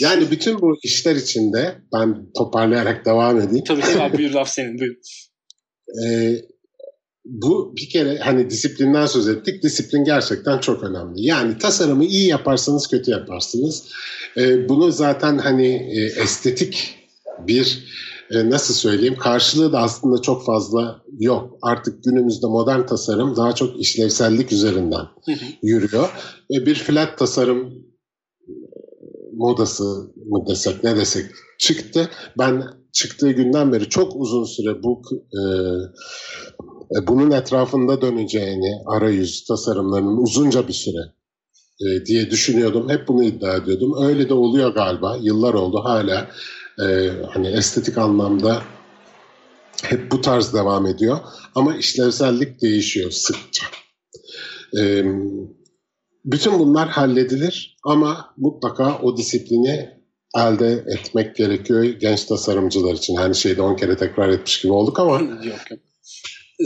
yani 0.00 0.30
bütün 0.30 0.60
bu 0.60 0.76
işler 0.82 1.16
içinde 1.16 1.74
ben 1.94 2.32
toparlayarak 2.36 3.06
devam 3.06 3.40
edeyim. 3.40 3.64
Tabii 3.64 3.80
tabii 3.80 4.18
buyur 4.18 4.30
laf 4.30 4.48
senin 4.48 4.78
buyur. 4.78 4.94
Ee, 6.06 6.36
bu 7.24 7.74
bir 7.76 7.88
kere 7.88 8.18
hani 8.18 8.50
disiplinden 8.50 9.06
söz 9.06 9.28
ettik. 9.28 9.62
Disiplin 9.62 10.04
gerçekten 10.04 10.58
çok 10.58 10.82
önemli. 10.82 11.26
Yani 11.26 11.58
tasarımı 11.58 12.04
iyi 12.04 12.28
yaparsanız 12.28 12.86
kötü 12.86 13.10
yaparsınız. 13.10 13.84
Ee, 14.36 14.68
bunu 14.68 14.92
zaten 14.92 15.38
hani 15.38 15.66
e, 15.66 16.22
estetik 16.22 16.94
bir 17.46 17.84
e, 18.30 18.50
nasıl 18.50 18.74
söyleyeyim 18.74 19.16
karşılığı 19.18 19.72
da 19.72 19.78
aslında 19.78 20.22
çok 20.22 20.46
fazla 20.46 21.02
yok. 21.18 21.58
Artık 21.62 22.04
günümüzde 22.04 22.46
modern 22.46 22.86
tasarım 22.86 23.36
daha 23.36 23.54
çok 23.54 23.80
işlevsellik 23.80 24.52
üzerinden 24.52 25.06
yürüyor. 25.62 26.08
Ve 26.50 26.66
bir 26.66 26.74
flat 26.74 27.18
tasarım 27.18 27.74
modası 29.32 29.84
mı 30.26 30.44
desek 30.48 30.84
ne 30.84 30.96
desek 30.96 31.26
çıktı. 31.58 32.10
Ben 32.38 32.64
çıktığı 32.92 33.30
günden 33.30 33.72
beri 33.72 33.88
çok 33.88 34.12
uzun 34.16 34.44
süre 34.44 34.82
bu 34.82 35.02
e, 35.12 35.38
e, 35.38 35.42
bunun 37.06 37.30
etrafında 37.30 38.00
döneceğini 38.00 38.82
arayüz 38.86 39.44
tasarımlarının 39.44 40.16
uzunca 40.16 40.68
bir 40.68 40.72
süre 40.72 41.12
e, 41.80 42.06
diye 42.06 42.30
düşünüyordum. 42.30 42.88
Hep 42.88 43.08
bunu 43.08 43.24
iddia 43.24 43.56
ediyordum. 43.56 44.04
Öyle 44.04 44.28
de 44.28 44.34
oluyor 44.34 44.74
galiba. 44.74 45.18
Yıllar 45.22 45.54
oldu 45.54 45.80
hala 45.84 46.30
e, 46.82 47.10
hani 47.32 47.48
estetik 47.48 47.98
anlamda 47.98 48.62
hep 49.82 50.10
bu 50.10 50.20
tarz 50.20 50.54
devam 50.54 50.86
ediyor. 50.86 51.18
Ama 51.54 51.76
işlevsellik 51.76 52.62
değişiyor 52.62 53.10
sıkça. 53.10 53.66
E, 54.80 55.04
bütün 56.24 56.58
bunlar 56.58 56.88
halledilir 56.88 57.76
ama 57.84 58.34
mutlaka 58.36 58.98
o 59.02 59.16
disiplini 59.16 59.90
elde 60.36 60.84
etmek 60.86 61.36
gerekiyor 61.36 61.84
genç 61.84 62.24
tasarımcılar 62.24 62.94
için. 62.94 63.16
Hani 63.16 63.34
şeyde 63.34 63.62
10 63.62 63.76
kere 63.76 63.96
tekrar 63.96 64.28
etmiş 64.28 64.60
gibi 64.60 64.72
olduk 64.72 64.98
ama 64.98 65.20
yok, 65.20 65.70
yok 65.70 65.80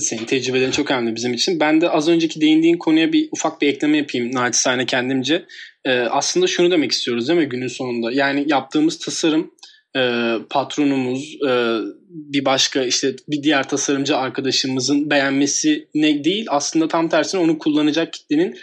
senin 0.00 0.24
tecrübelerin 0.24 0.70
çok 0.70 0.90
önemli 0.90 1.14
bizim 1.16 1.34
için. 1.34 1.60
Ben 1.60 1.80
de 1.80 1.90
az 1.90 2.08
önceki 2.08 2.40
değindiğin 2.40 2.78
konuya 2.78 3.12
bir 3.12 3.28
ufak 3.32 3.60
bir 3.62 3.68
ekleme 3.68 3.96
yapayım 3.96 4.34
naçizane 4.34 4.86
kendimce. 4.86 5.44
Ee, 5.84 6.00
aslında 6.00 6.46
şunu 6.46 6.70
demek 6.70 6.92
istiyoruz 6.92 7.28
değil 7.28 7.40
mi 7.40 7.48
günün 7.48 7.68
sonunda? 7.68 8.12
Yani 8.12 8.44
yaptığımız 8.48 8.98
tasarım 8.98 9.50
e, 9.96 10.32
patronumuz 10.50 11.36
e, 11.48 11.78
bir 12.08 12.44
başka 12.44 12.82
işte 12.82 13.16
bir 13.28 13.42
diğer 13.42 13.68
tasarımcı 13.68 14.16
arkadaşımızın 14.16 15.10
beğenmesi 15.10 15.88
ne 15.94 16.24
değil 16.24 16.46
aslında 16.50 16.88
tam 16.88 17.08
tersine 17.08 17.40
onu 17.40 17.58
kullanacak 17.58 18.12
kitlenin 18.12 18.56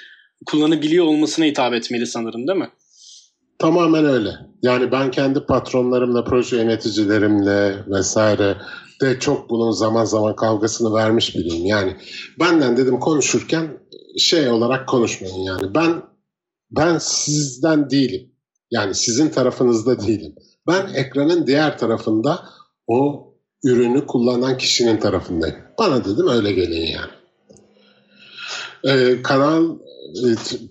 kullanabiliyor 0.46 1.06
olmasına 1.06 1.46
hitap 1.46 1.74
etmeli 1.74 2.08
sanırım 2.08 2.48
değil 2.48 2.60
mi? 2.60 2.69
Tamamen 3.60 4.06
öyle. 4.06 4.30
Yani 4.62 4.91
ben 4.91 5.12
kendi 5.12 5.39
patronlarımla, 5.39 6.24
proje 6.24 6.58
yöneticilerimle 6.58 7.76
vesaire 7.88 8.56
de 9.01 9.19
çok 9.19 9.49
bunun 9.49 9.71
zaman 9.71 10.06
zaman 10.06 10.36
kavgasını 10.36 10.93
vermiş 10.93 11.36
biriyim. 11.36 11.65
Yani 11.65 11.95
benden 12.39 12.77
dedim 12.77 12.99
konuşurken 12.99 13.79
şey 14.17 14.49
olarak 14.49 14.88
konuşmayın 14.88 15.39
yani. 15.39 15.75
Ben 15.75 16.01
ben 16.71 16.97
sizden 16.97 17.89
değilim. 17.89 18.32
Yani 18.71 18.95
sizin 18.95 19.29
tarafınızda 19.29 19.99
değilim. 20.08 20.36
Ben 20.67 20.93
ekranın 20.93 21.47
diğer 21.47 21.77
tarafında 21.77 22.49
o 22.88 23.27
ürünü 23.63 24.06
kullanan 24.06 24.58
kişinin 24.58 24.97
tarafındayım. 24.97 25.56
Bana 25.79 26.06
dedim 26.06 26.27
öyle 26.27 26.51
gelin 26.51 26.88
yani. 26.88 27.12
Ee, 28.84 29.21
kanal 29.21 29.77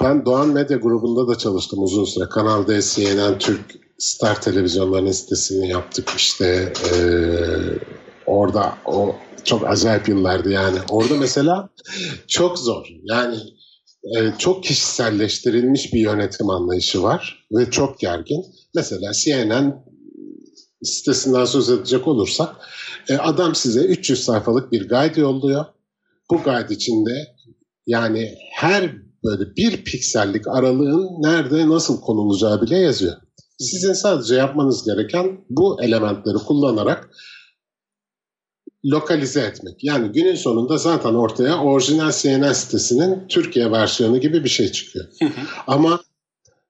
ben 0.00 0.24
Doğan 0.24 0.48
Medya 0.48 0.76
grubunda 0.76 1.28
da 1.28 1.38
çalıştım 1.38 1.82
uzun 1.82 2.04
süre. 2.04 2.24
Kanal 2.28 2.66
D, 2.66 2.82
CNN, 2.82 3.38
Türk 3.38 3.60
Star 3.98 4.40
televizyonlarının 4.40 5.12
sitesini 5.12 5.68
yaptık 5.68 6.10
işte. 6.16 6.72
E, 6.92 6.96
orada 8.26 8.74
o 8.86 9.14
çok 9.44 9.68
acayip 9.68 10.08
yıllardı 10.08 10.50
yani. 10.50 10.78
Orada 10.90 11.14
mesela 11.14 11.68
çok 12.28 12.58
zor. 12.58 12.86
Yani 13.02 13.36
e, 14.04 14.32
çok 14.38 14.64
kişiselleştirilmiş 14.64 15.92
bir 15.92 16.00
yönetim 16.00 16.50
anlayışı 16.50 17.02
var 17.02 17.46
ve 17.52 17.70
çok 17.70 17.98
gergin. 17.98 18.44
Mesela 18.74 19.12
CNN 19.12 19.84
sitesinden 20.82 21.44
söz 21.44 21.70
edecek 21.70 22.08
olursak 22.08 22.56
e, 23.08 23.16
adam 23.16 23.54
size 23.54 23.80
300 23.80 24.24
sayfalık 24.24 24.72
bir 24.72 24.88
guide 24.88 25.20
yolluyor. 25.20 25.64
Bu 26.30 26.42
guide 26.42 26.74
içinde 26.74 27.26
yani 27.86 28.34
her 28.52 28.92
böyle 29.24 29.56
bir 29.56 29.84
piksellik 29.84 30.48
aralığın 30.48 31.08
nerede 31.22 31.68
nasıl 31.68 32.00
konulacağı 32.00 32.62
bile 32.62 32.78
yazıyor. 32.78 33.16
Sizin 33.58 33.92
sadece 33.92 34.34
yapmanız 34.34 34.84
gereken 34.84 35.44
bu 35.50 35.82
elementleri 35.82 36.36
kullanarak 36.36 37.10
lokalize 38.84 39.40
etmek. 39.40 39.84
Yani 39.84 40.12
günün 40.12 40.34
sonunda 40.34 40.76
zaten 40.76 41.14
ortaya 41.14 41.58
orijinal 41.62 42.12
CNN 42.12 42.52
sitesinin 42.52 43.28
Türkiye 43.28 43.70
versiyonu 43.70 44.20
gibi 44.20 44.44
bir 44.44 44.48
şey 44.48 44.72
çıkıyor. 44.72 45.04
Ama 45.66 46.00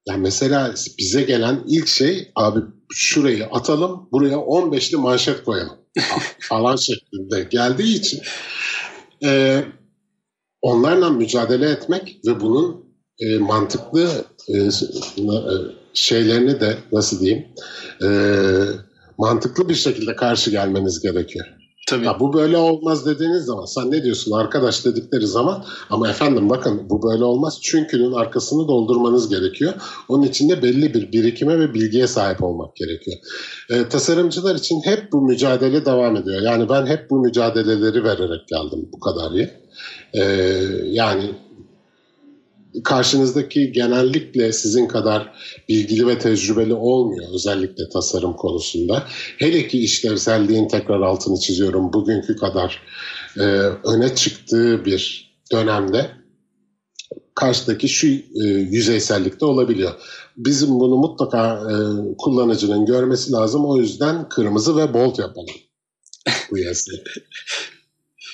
yani 0.08 0.20
mesela 0.20 0.74
bize 0.98 1.22
gelen 1.22 1.64
ilk 1.66 1.88
şey 1.88 2.30
abi 2.36 2.60
şurayı 2.92 3.46
atalım 3.46 4.08
buraya 4.12 4.36
15'li 4.36 4.96
manşet 4.96 5.44
koyalım 5.44 5.76
falan 6.40 6.76
şeklinde 6.76 7.42
geldiği 7.42 7.96
için 7.96 8.20
e, 9.24 9.62
onlarla 10.62 11.10
mücadele 11.10 11.70
etmek 11.70 12.20
ve 12.26 12.40
bunun 12.40 12.84
e, 13.18 13.38
mantıklı 13.38 14.24
e, 14.48 14.58
e, 14.58 14.70
şeylerini 15.94 16.60
de 16.60 16.76
nasıl 16.92 17.20
diyeyim 17.20 17.46
e, 18.02 18.08
mantıklı 19.18 19.68
bir 19.68 19.74
şekilde 19.74 20.16
karşı 20.16 20.50
gelmeniz 20.50 21.00
gerekiyor. 21.00 21.46
Tabii. 21.86 22.04
Ya 22.06 22.20
bu 22.20 22.32
böyle 22.32 22.56
olmaz 22.56 23.06
dediğiniz 23.06 23.44
zaman 23.44 23.64
sen 23.64 23.90
ne 23.90 24.02
diyorsun 24.04 24.32
arkadaş 24.32 24.84
dedikleri 24.84 25.26
zaman 25.26 25.64
ama 25.90 26.10
efendim 26.10 26.50
bakın 26.50 26.90
bu 26.90 27.02
böyle 27.02 27.24
olmaz 27.24 27.58
çünkü'nün 27.62 28.12
arkasını 28.12 28.68
doldurmanız 28.68 29.28
gerekiyor. 29.28 29.72
Onun 30.08 30.22
için 30.22 30.48
de 30.48 30.62
belli 30.62 30.94
bir 30.94 31.12
birikime 31.12 31.58
ve 31.58 31.74
bilgiye 31.74 32.06
sahip 32.06 32.42
olmak 32.42 32.76
gerekiyor. 32.76 33.16
Ee, 33.70 33.88
tasarımcılar 33.88 34.54
için 34.54 34.80
hep 34.84 35.12
bu 35.12 35.22
mücadele 35.22 35.84
devam 35.84 36.16
ediyor. 36.16 36.42
Yani 36.42 36.68
ben 36.68 36.86
hep 36.86 37.10
bu 37.10 37.20
mücadeleleri 37.20 38.04
vererek 38.04 38.48
geldim 38.48 38.88
bu 38.92 39.00
kadar 39.00 39.30
iyi. 39.30 39.50
Ee, 40.14 40.22
yani 40.86 41.30
karşınızdaki 42.84 43.72
genellikle 43.72 44.52
sizin 44.52 44.88
kadar 44.88 45.32
bilgili 45.68 46.06
ve 46.06 46.18
tecrübeli 46.18 46.74
olmuyor 46.74 47.26
özellikle 47.34 47.88
tasarım 47.88 48.32
konusunda. 48.32 49.06
Hele 49.38 49.68
ki 49.68 49.78
işlevselliğin 49.78 50.68
tekrar 50.68 51.00
altını 51.00 51.40
çiziyorum 51.40 51.92
bugünkü 51.92 52.36
kadar 52.36 52.82
e, 53.36 53.42
öne 53.84 54.14
çıktığı 54.14 54.84
bir 54.84 55.32
dönemde 55.52 56.10
karşıdaki 57.34 57.88
şu 57.88 58.06
e, 58.06 58.48
yüzeysellikte 58.70 59.44
olabiliyor. 59.44 59.92
Bizim 60.36 60.80
bunu 60.80 60.96
mutlaka 60.96 61.54
e, 61.54 61.74
kullanıcının 62.18 62.86
görmesi 62.86 63.32
lazım. 63.32 63.66
O 63.66 63.76
yüzden 63.76 64.28
kırmızı 64.28 64.76
ve 64.76 64.94
bold 64.94 65.18
yapalım 65.18 65.56
bu 66.50 66.58
yazıyı. 66.58 67.04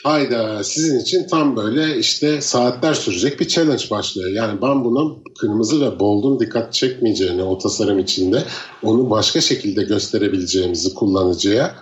Hayda 0.05 0.65
sizin 0.65 1.01
için 1.01 1.27
tam 1.27 1.57
böyle 1.57 1.99
işte 1.99 2.41
saatler 2.41 2.95
sürecek 2.95 3.41
bir 3.41 3.49
challenge 3.49 3.85
başlıyor. 3.91 4.31
Yani 4.31 4.63
ben 4.63 4.85
bunun 4.85 5.25
kırmızı 5.41 5.81
ve 5.81 6.01
bold'un 6.01 6.41
dikkat 6.41 6.73
çekmeyeceğini 6.73 7.43
o 7.43 7.59
tasarım 7.59 7.99
içinde 7.99 8.45
onu 8.83 9.11
başka 9.11 9.41
şekilde 9.41 9.83
gösterebileceğimizi 9.83 10.95
kullanıcıya 10.95 11.75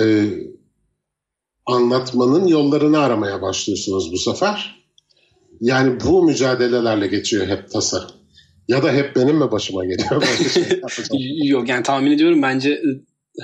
e, 0.00 0.24
anlatmanın 1.66 2.46
yollarını 2.46 2.98
aramaya 2.98 3.42
başlıyorsunuz 3.42 4.12
bu 4.12 4.18
sefer. 4.18 4.84
Yani 5.60 6.00
bu 6.00 6.22
mücadelelerle 6.22 7.06
geçiyor 7.06 7.46
hep 7.46 7.70
tasarım. 7.70 8.10
Ya 8.68 8.82
da 8.82 8.92
hep 8.92 9.16
benim 9.16 9.36
mi 9.36 9.50
başıma 9.50 9.84
geliyor? 9.84 10.22
şey 11.08 11.48
Yok 11.48 11.68
yani 11.68 11.82
tahmin 11.82 12.10
ediyorum 12.10 12.42
bence 12.42 12.70
e, 12.70 12.88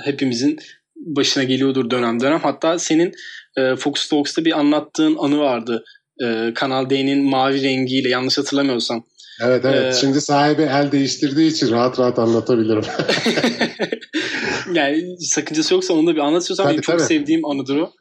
hepimizin 0.03 0.57
başına 1.05 1.43
geliyordur 1.43 1.89
dönem 1.89 2.19
dönem. 2.19 2.39
Hatta 2.39 2.79
senin 2.79 3.11
e, 3.57 3.75
Fox 3.75 4.09
Talks'ta 4.09 4.45
bir 4.45 4.59
anlattığın 4.59 5.15
anı 5.19 5.39
vardı. 5.39 5.83
E, 6.23 6.53
Kanal 6.55 6.89
D'nin 6.89 7.29
mavi 7.29 7.63
rengiyle 7.63 8.09
yanlış 8.09 8.37
hatırlamıyorsam. 8.37 9.03
Evet 9.43 9.65
evet. 9.65 9.95
Ee, 9.95 9.99
Şimdi 9.99 10.21
sahibi 10.21 10.61
el 10.61 10.91
değiştirdiği 10.91 11.51
için 11.51 11.71
rahat 11.71 11.99
rahat 11.99 12.19
anlatabilirim. 12.19 12.83
yani 14.73 15.15
sakıncası 15.19 15.73
yoksa 15.73 15.93
onu 15.93 16.07
da 16.07 16.15
bir 16.15 16.19
anlatıyorsam 16.19 16.65
tabii, 16.65 16.73
benim 16.73 16.81
tabii. 16.81 16.97
çok 16.97 17.07
sevdiğim 17.07 17.45
anıdır 17.45 17.77
o. 17.77 17.91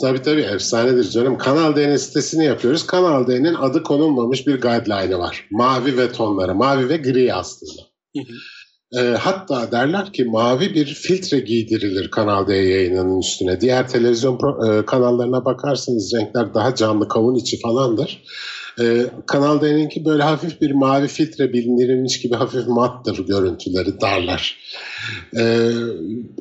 Tabii 0.00 0.22
tabii 0.22 0.40
efsanedir 0.40 1.10
canım. 1.10 1.38
Kanal 1.38 1.76
D'nin 1.76 1.96
sitesini 1.96 2.44
yapıyoruz. 2.44 2.86
Kanal 2.86 3.26
D'nin 3.26 3.54
adı 3.54 3.82
konulmamış 3.82 4.46
bir 4.46 4.60
guideline'ı 4.60 5.18
var. 5.18 5.46
Mavi 5.50 5.96
ve 5.96 6.12
tonları. 6.12 6.54
Mavi 6.54 6.88
ve 6.88 6.96
gri 6.96 7.34
aslında. 7.34 7.82
E, 8.96 9.00
hatta 9.00 9.72
derler 9.72 10.12
ki 10.12 10.24
mavi 10.24 10.74
bir 10.74 10.86
filtre 10.86 11.40
giydirilir 11.40 12.10
Kanal 12.10 12.46
D 12.46 12.54
yayınının 12.54 13.20
üstüne. 13.20 13.60
Diğer 13.60 13.88
televizyon 13.88 14.38
pro, 14.38 14.66
e, 14.66 14.86
kanallarına 14.86 15.44
bakarsınız 15.44 16.14
renkler 16.14 16.54
daha 16.54 16.74
canlı 16.74 17.08
kavun 17.08 17.34
içi 17.34 17.60
falandır. 17.60 18.22
E, 18.80 19.06
Kanal 19.26 19.60
D'ninki 19.60 20.04
böyle 20.04 20.22
hafif 20.22 20.60
bir 20.60 20.70
mavi 20.70 21.08
filtre 21.08 21.52
bilindirilmiş 21.52 22.20
gibi 22.20 22.34
hafif 22.34 22.66
mattır 22.68 23.26
görüntüleri 23.26 24.00
derler. 24.00 24.58
E, 25.36 25.70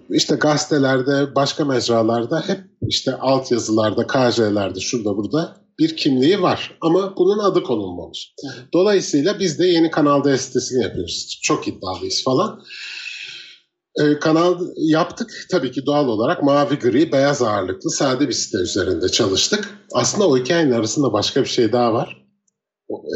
işte 0.10 0.36
gazetelerde 0.36 1.36
başka 1.36 1.66
mecralarda 1.66 2.44
hep 2.48 2.60
işte 2.88 3.16
alt 3.16 3.52
yazılarda 3.52 4.08
KJ'lerde 4.08 4.80
şurada 4.80 5.18
burada 5.18 5.65
bir 5.80 5.98
kimliği 5.98 6.42
var 6.42 6.78
ama 6.82 7.14
bunun 7.18 7.40
adı 7.40 7.64
konulmamış. 7.64 8.34
Dolayısıyla 8.74 9.40
biz 9.40 9.60
de 9.60 9.68
yeni 9.68 9.92
kanalda 9.92 10.38
sitesini 10.38 10.84
yapıyoruz. 10.84 11.40
Çok 11.44 11.68
iddialıyız 11.68 12.24
falan. 12.24 12.62
Ee, 14.00 14.20
kanal 14.20 14.60
yaptık 14.78 15.48
tabii 15.52 15.72
ki 15.72 15.86
doğal 15.86 16.08
olarak 16.08 16.44
mavi 16.44 16.80
gri 16.80 17.12
beyaz 17.12 17.42
ağırlıklı 17.42 17.92
sade 17.92 18.28
bir 18.28 18.34
site 18.34 18.58
üzerinde 18.58 19.10
çalıştık. 19.10 19.80
Aslında 19.94 20.28
o 20.28 20.38
hikayenin 20.38 20.72
arasında 20.72 21.14
başka 21.14 21.42
bir 21.42 21.50
şey 21.50 21.72
daha 21.72 21.94
var. 21.94 22.26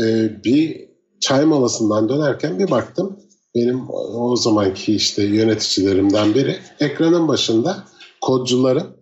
Ee, 0.03 0.43
bir 0.43 0.89
çay 1.21 1.45
molasından 1.45 2.09
dönerken 2.09 2.59
bir 2.59 2.71
baktım 2.71 3.19
benim 3.55 3.89
o 3.89 4.35
zamanki 4.35 4.95
işte 4.95 5.23
yöneticilerimden 5.23 6.35
biri 6.35 6.59
ekranın 6.79 7.27
başında 7.27 7.83
kodcuların 8.21 8.97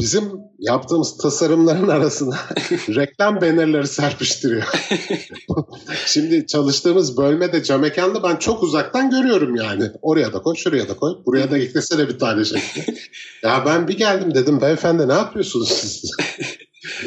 bizim 0.00 0.45
yaptığımız 0.58 1.18
tasarımların 1.18 1.88
arasına 1.88 2.36
reklam 2.70 3.40
bannerleri 3.40 3.86
serpiştiriyor. 3.86 4.62
Şimdi 6.06 6.46
çalıştığımız 6.46 7.16
bölmede 7.16 7.62
cam 7.62 7.80
mekanlı 7.80 8.22
ben 8.22 8.36
çok 8.36 8.62
uzaktan 8.62 9.10
görüyorum 9.10 9.56
yani. 9.56 9.90
Oraya 10.02 10.32
da 10.32 10.42
koy, 10.42 10.54
şuraya 10.56 10.88
da 10.88 10.96
koy. 10.96 11.12
Buraya 11.26 11.50
da 11.50 11.58
eklesene 11.58 12.08
bir 12.08 12.18
tane 12.18 12.44
şekli. 12.44 12.94
ya 13.42 13.62
ben 13.66 13.88
bir 13.88 13.96
geldim 13.96 14.34
dedim 14.34 14.60
beyefendi 14.60 15.08
ne 15.08 15.14
yapıyorsunuz 15.14 15.68
siz? 15.68 16.10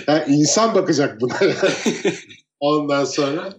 ya 0.08 0.26
insan 0.26 0.76
bakacak 0.76 1.22
buna. 1.22 1.38
Ondan 2.60 3.06
sonra 3.06 3.54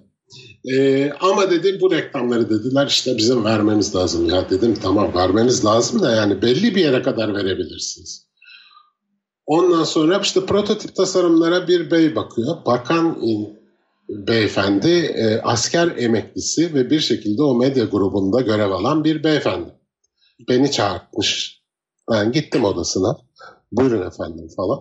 ee, 0.65 1.13
ama 1.21 1.51
dedim 1.51 1.79
bu 1.81 1.91
reklamları 1.91 2.51
dediler 2.51 2.87
işte 2.87 3.17
bizim 3.17 3.45
vermemiz 3.45 3.95
lazım 3.95 4.29
ya 4.29 4.51
dedim 4.51 4.75
tamam 4.83 5.15
vermeniz 5.15 5.65
lazım 5.65 6.03
da 6.03 6.15
yani 6.15 6.43
belli 6.43 6.75
bir 6.75 6.81
yere 6.81 7.03
kadar 7.03 7.35
verebilirsiniz. 7.35 8.30
Ondan 9.51 9.85
sonra 9.85 10.21
işte 10.23 10.47
prototip 10.47 10.97
tasarımlara 10.97 11.69
bir 11.69 11.91
bey 11.91 12.17
bakıyor. 12.17 12.57
Bakan 12.67 13.19
beyefendi 14.09 14.89
e, 14.89 15.41
asker 15.41 15.97
emeklisi 15.97 16.75
ve 16.75 16.91
bir 16.91 17.01
şekilde 17.01 17.43
o 17.43 17.55
medya 17.55 17.85
grubunda 17.85 18.41
görev 18.41 18.71
alan 18.71 19.05
bir 19.05 19.25
beyefendi. 19.25 19.71
Beni 20.49 20.71
çağırtmış. 20.71 21.63
Ben 22.11 22.33
gittim 22.33 22.65
odasına. 22.65 23.17
Buyurun 23.73 24.07
efendim 24.07 24.49
falan. 24.57 24.79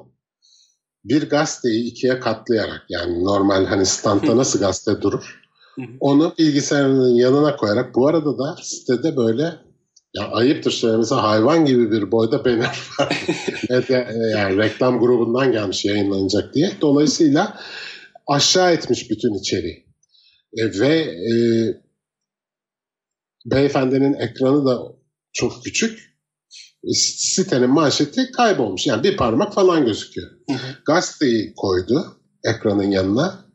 Bir 1.05 1.29
gazeteyi 1.29 1.91
ikiye 1.91 2.19
katlayarak 2.19 2.85
yani 2.89 3.23
normal 3.23 3.65
hani 3.65 3.85
standta 3.85 4.37
nasıl 4.37 4.59
gazete 4.59 5.01
durur. 5.01 5.41
Onu 5.99 6.33
bilgisayarının 6.39 7.15
yanına 7.15 7.55
koyarak 7.55 7.95
bu 7.95 8.07
arada 8.07 8.37
da 8.37 8.55
sitede 8.61 9.17
böyle 9.17 9.68
ya 10.13 10.27
ayıptır 10.31 10.71
söylemesi 10.71 11.15
hayvan 11.15 11.65
gibi 11.65 11.91
bir 11.91 12.11
boyda 12.11 12.45
banner 12.45 12.79
var. 12.99 13.25
yani 14.33 14.57
reklam 14.57 14.99
grubundan 14.99 15.51
gelmiş 15.51 15.85
yayınlanacak 15.85 16.53
diye. 16.53 16.71
Dolayısıyla 16.81 17.59
aşağı 18.27 18.73
etmiş 18.73 19.09
bütün 19.09 19.33
içeriği. 19.33 19.85
E, 20.57 20.79
ve 20.79 20.97
e, 20.99 21.33
beyefendinin 23.45 24.13
ekranı 24.13 24.65
da 24.65 24.79
çok 25.33 25.63
küçük. 25.63 25.99
E, 26.83 26.91
sitenin 26.93 27.69
manşeti 27.69 28.31
kaybolmuş. 28.31 28.87
Yani 28.87 29.03
bir 29.03 29.17
parmak 29.17 29.53
falan 29.53 29.85
gözüküyor. 29.85 30.31
Gazeteyi 30.85 31.53
koydu 31.55 32.19
ekranın 32.43 32.91
yanına. 32.91 33.45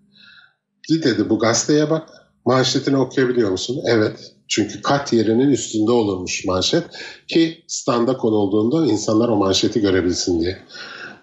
Dedi 0.91 1.31
bu 1.31 1.39
gazeteye 1.39 1.91
bak. 1.91 2.09
Manşetini 2.47 2.97
okuyabiliyor 2.97 3.51
musun? 3.51 3.83
Evet. 3.87 4.34
Çünkü 4.49 4.83
kat 4.83 5.13
yerinin 5.13 5.51
üstünde 5.51 5.93
olurmuş 5.93 6.45
manşet 6.45 6.85
ki 7.29 7.65
standa 7.67 8.17
konulduğunda 8.17 8.87
insanlar 8.87 9.29
o 9.29 9.37
manşeti 9.37 9.81
görebilsin 9.81 10.41
diye. 10.41 10.59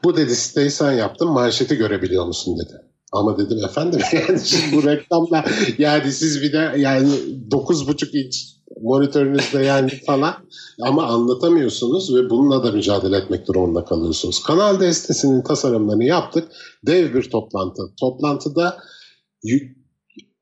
Bu 0.04 0.18
dedi 0.18 0.36
siteyi 0.36 0.72
sen 0.72 0.92
yaptın 0.92 1.28
manşeti 1.28 1.76
görebiliyor 1.76 2.26
musun 2.26 2.58
dedi. 2.58 2.74
Ama 3.12 3.38
dedim 3.38 3.66
efendim 3.66 4.00
yani 4.14 4.40
bu 4.74 4.84
reklamla 4.84 5.46
yani 5.78 6.12
siz 6.12 6.42
bir 6.42 6.54
de 6.54 6.74
yani 6.78 7.10
9,5 7.52 8.26
inç 8.26 8.62
monitörünüzde 8.82 9.64
yani 9.64 9.90
falan 10.06 10.34
ama 10.82 11.08
anlatamıyorsunuz 11.08 12.16
ve 12.16 12.30
bununla 12.30 12.64
da 12.64 12.72
mücadele 12.72 13.18
etmek 13.18 13.48
durumunda 13.48 13.86
kalıyorsunuz. 13.86 14.44
Kanal 14.44 14.80
destesinin 14.80 15.42
tasarımlarını 15.42 16.04
yaptık. 16.04 16.52
Dev 16.86 17.14
bir 17.14 17.30
toplantı. 17.30 17.82
Toplantıda 18.00 18.78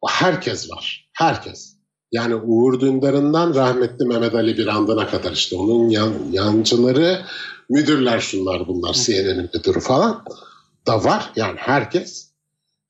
herkes 0.07 0.71
var. 0.71 1.09
Herkes. 1.13 1.78
Yani 2.11 2.35
Uğur 2.35 2.79
Dündar'ından 2.79 3.55
rahmetli 3.55 4.05
Mehmet 4.05 4.35
Ali 4.35 4.57
Birandın'a 4.57 5.07
kadar 5.07 5.31
işte 5.31 5.55
onun 5.55 5.89
yan, 5.89 6.13
yancıları, 6.31 7.21
müdürler 7.69 8.19
şunlar 8.19 8.67
bunlar, 8.67 8.93
CNN'in 8.93 9.49
müdürü 9.53 9.79
falan 9.79 10.25
da 10.87 11.03
var. 11.03 11.31
Yani 11.35 11.55
herkes. 11.57 12.29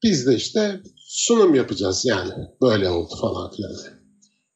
Biz 0.03 0.27
de 0.27 0.35
işte 0.35 0.81
sunum 0.97 1.55
yapacağız 1.55 2.05
yani 2.05 2.31
böyle 2.61 2.89
oldu 2.89 3.15
falan 3.21 3.51
filan. 3.51 3.71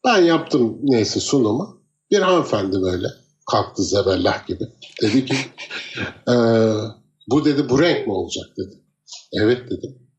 Ben 0.06 0.21
yaptım 0.21 0.80
neyse 0.84 1.19
sunumu. 1.19 1.84
Bir 2.12 2.19
hanımefendi 2.19 2.82
böyle 2.82 3.08
kalktı 3.52 3.84
zebellah 3.84 4.47
gibi. 4.47 4.63
Dedi 5.02 5.26
ki 5.26 5.36
e, 6.30 6.34
bu 7.28 7.45
dedi 7.45 7.69
bu 7.69 7.82
renk 7.82 8.08
mi 8.08 8.13
olacak 8.13 8.45
dedi. 8.58 8.84
Evet 9.34 9.71
dedim. 9.71 10.10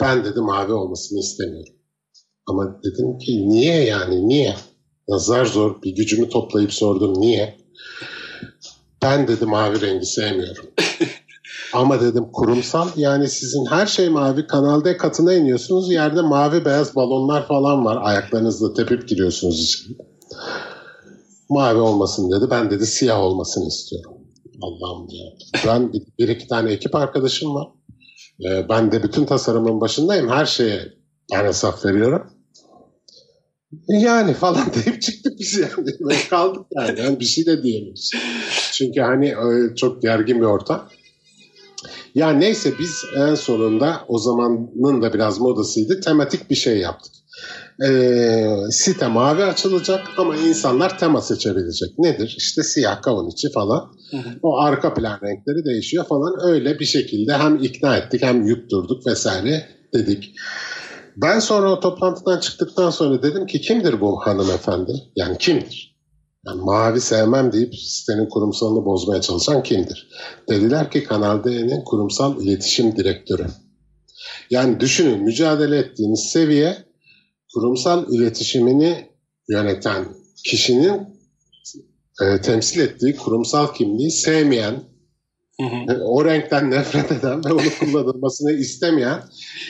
ben 0.00 0.24
dedim 0.24 0.44
mavi 0.44 0.72
olmasını 0.72 1.18
istemiyorum. 1.18 1.77
Ama 2.48 2.80
dedim 2.84 3.18
ki 3.18 3.48
niye 3.48 3.84
yani 3.84 4.28
niye? 4.28 4.54
Zar 5.08 5.46
zor 5.46 5.82
bir 5.82 5.94
gücümü 5.94 6.28
toplayıp 6.28 6.72
sordum 6.72 7.20
niye? 7.20 7.58
Ben 9.02 9.28
dedim 9.28 9.48
mavi 9.48 9.80
rengi 9.80 10.06
sevmiyorum. 10.06 10.64
Ama 11.72 12.00
dedim 12.00 12.32
kurumsal 12.32 12.88
yani 12.96 13.28
sizin 13.28 13.66
her 13.66 13.86
şey 13.86 14.08
mavi. 14.08 14.46
kanalda 14.46 14.96
katına 14.96 15.34
iniyorsunuz. 15.34 15.90
Yerde 15.90 16.22
mavi 16.22 16.64
beyaz 16.64 16.96
balonlar 16.96 17.46
falan 17.48 17.84
var. 17.84 17.98
Ayaklarınızla 18.02 18.74
tepip 18.74 19.08
giriyorsunuz 19.08 19.62
içine. 19.62 19.96
Mavi 21.50 21.78
olmasın 21.78 22.30
dedi. 22.30 22.50
Ben 22.50 22.70
dedi 22.70 22.86
siyah 22.86 23.20
olmasını 23.20 23.68
istiyorum. 23.68 24.12
Allah'ım 24.62 25.08
ya. 25.10 25.26
Ben 25.66 25.92
bir, 25.92 26.02
bir 26.18 26.28
iki 26.28 26.48
tane 26.48 26.72
ekip 26.72 26.94
arkadaşım 26.94 27.54
var. 27.54 27.68
Ee, 28.44 28.68
ben 28.68 28.92
de 28.92 29.02
bütün 29.02 29.24
tasarımın 29.24 29.80
başındayım. 29.80 30.28
Her 30.28 30.46
şeye 30.46 30.92
ben 31.32 31.44
hesap 31.44 31.84
veriyorum. 31.84 32.37
Yani 33.88 34.34
falan 34.34 34.66
deyip 34.74 35.02
çıktık 35.02 35.38
biz 35.38 35.58
yani. 35.58 36.16
Kaldık 36.30 36.66
yani. 36.70 37.00
yani. 37.00 37.20
Bir 37.20 37.24
şey 37.24 37.46
de 37.46 37.62
diyemeyiz. 37.62 38.10
Çünkü 38.72 39.00
hani 39.00 39.34
çok 39.76 40.02
gergin 40.02 40.40
bir 40.40 40.46
ortam. 40.46 40.88
Ya 42.14 42.30
neyse 42.30 42.72
biz 42.78 43.04
en 43.16 43.34
sonunda 43.34 44.00
o 44.08 44.18
zamanın 44.18 45.02
da 45.02 45.14
biraz 45.14 45.40
modasıydı. 45.40 46.00
Tematik 46.00 46.50
bir 46.50 46.54
şey 46.54 46.78
yaptık. 46.78 47.12
Ee, 47.88 48.46
site 48.70 49.06
mavi 49.06 49.44
açılacak 49.44 50.00
ama 50.16 50.36
insanlar 50.36 50.98
tema 50.98 51.20
seçebilecek. 51.20 51.98
Nedir? 51.98 52.34
İşte 52.38 52.62
siyah 52.62 53.02
kavun 53.02 53.30
içi 53.30 53.52
falan. 53.52 53.92
Hı 54.10 54.16
hı. 54.16 54.38
O 54.42 54.58
arka 54.58 54.94
plan 54.94 55.18
renkleri 55.22 55.64
değişiyor 55.64 56.04
falan. 56.06 56.50
Öyle 56.50 56.78
bir 56.78 56.84
şekilde 56.84 57.32
hem 57.32 57.56
ikna 57.56 57.96
ettik 57.96 58.22
hem 58.22 58.46
yutturduk 58.46 59.06
vesaire 59.06 59.68
dedik. 59.94 60.34
Ben 61.22 61.38
sonra 61.38 61.72
o 61.72 61.80
toplantıdan 61.80 62.40
çıktıktan 62.40 62.90
sonra 62.90 63.22
dedim 63.22 63.46
ki 63.46 63.60
kimdir 63.60 64.00
bu 64.00 64.20
hanımefendi? 64.26 64.92
Yani 65.16 65.38
kimdir? 65.38 65.98
Yani 66.46 66.60
mavi 66.62 67.00
sevmem 67.00 67.52
deyip 67.52 67.74
sitenin 67.74 68.28
kurumsalını 68.28 68.84
bozmaya 68.84 69.20
çalışan 69.20 69.62
kimdir? 69.62 70.08
Dediler 70.48 70.90
ki 70.90 71.04
Kanal 71.04 71.44
D'nin 71.44 71.84
kurumsal 71.84 72.42
iletişim 72.42 72.96
direktörü. 72.96 73.46
Yani 74.50 74.80
düşünün 74.80 75.22
mücadele 75.22 75.78
ettiğiniz 75.78 76.20
seviye 76.20 76.76
kurumsal 77.54 78.12
iletişimini 78.12 79.10
yöneten 79.48 80.04
kişinin 80.44 81.00
e, 82.22 82.40
temsil 82.40 82.80
ettiği 82.80 83.16
kurumsal 83.16 83.74
kimliği 83.74 84.10
sevmeyen, 84.10 84.82
hı 85.60 85.66
hı. 85.66 86.04
o 86.04 86.24
renkten 86.24 86.70
nefret 86.70 87.12
eden 87.12 87.44
ve 87.44 87.52
onu 87.52 87.70
kullanılmasını 87.80 88.52
istemeyen 88.52 89.22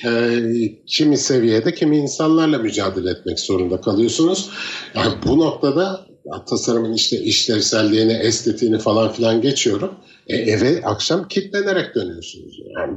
e, 0.05 0.41
kimi 0.87 1.17
seviyede 1.17 1.75
kimi 1.75 1.97
insanlarla 1.97 2.59
mücadele 2.59 3.11
etmek 3.11 3.41
zorunda 3.41 3.81
kalıyorsunuz. 3.81 4.51
Yani 4.95 5.15
bu 5.27 5.39
noktada 5.39 6.09
tasarımın 6.47 6.93
işte 6.93 7.21
işlevselliğini, 7.21 8.13
estetiğini 8.13 8.79
falan 8.79 9.13
filan 9.13 9.41
geçiyorum. 9.41 9.95
E, 10.27 10.37
eve 10.37 10.83
akşam 10.85 11.29
kitlenerek 11.29 11.95
dönüyorsunuz. 11.95 12.61
Yani 12.77 12.93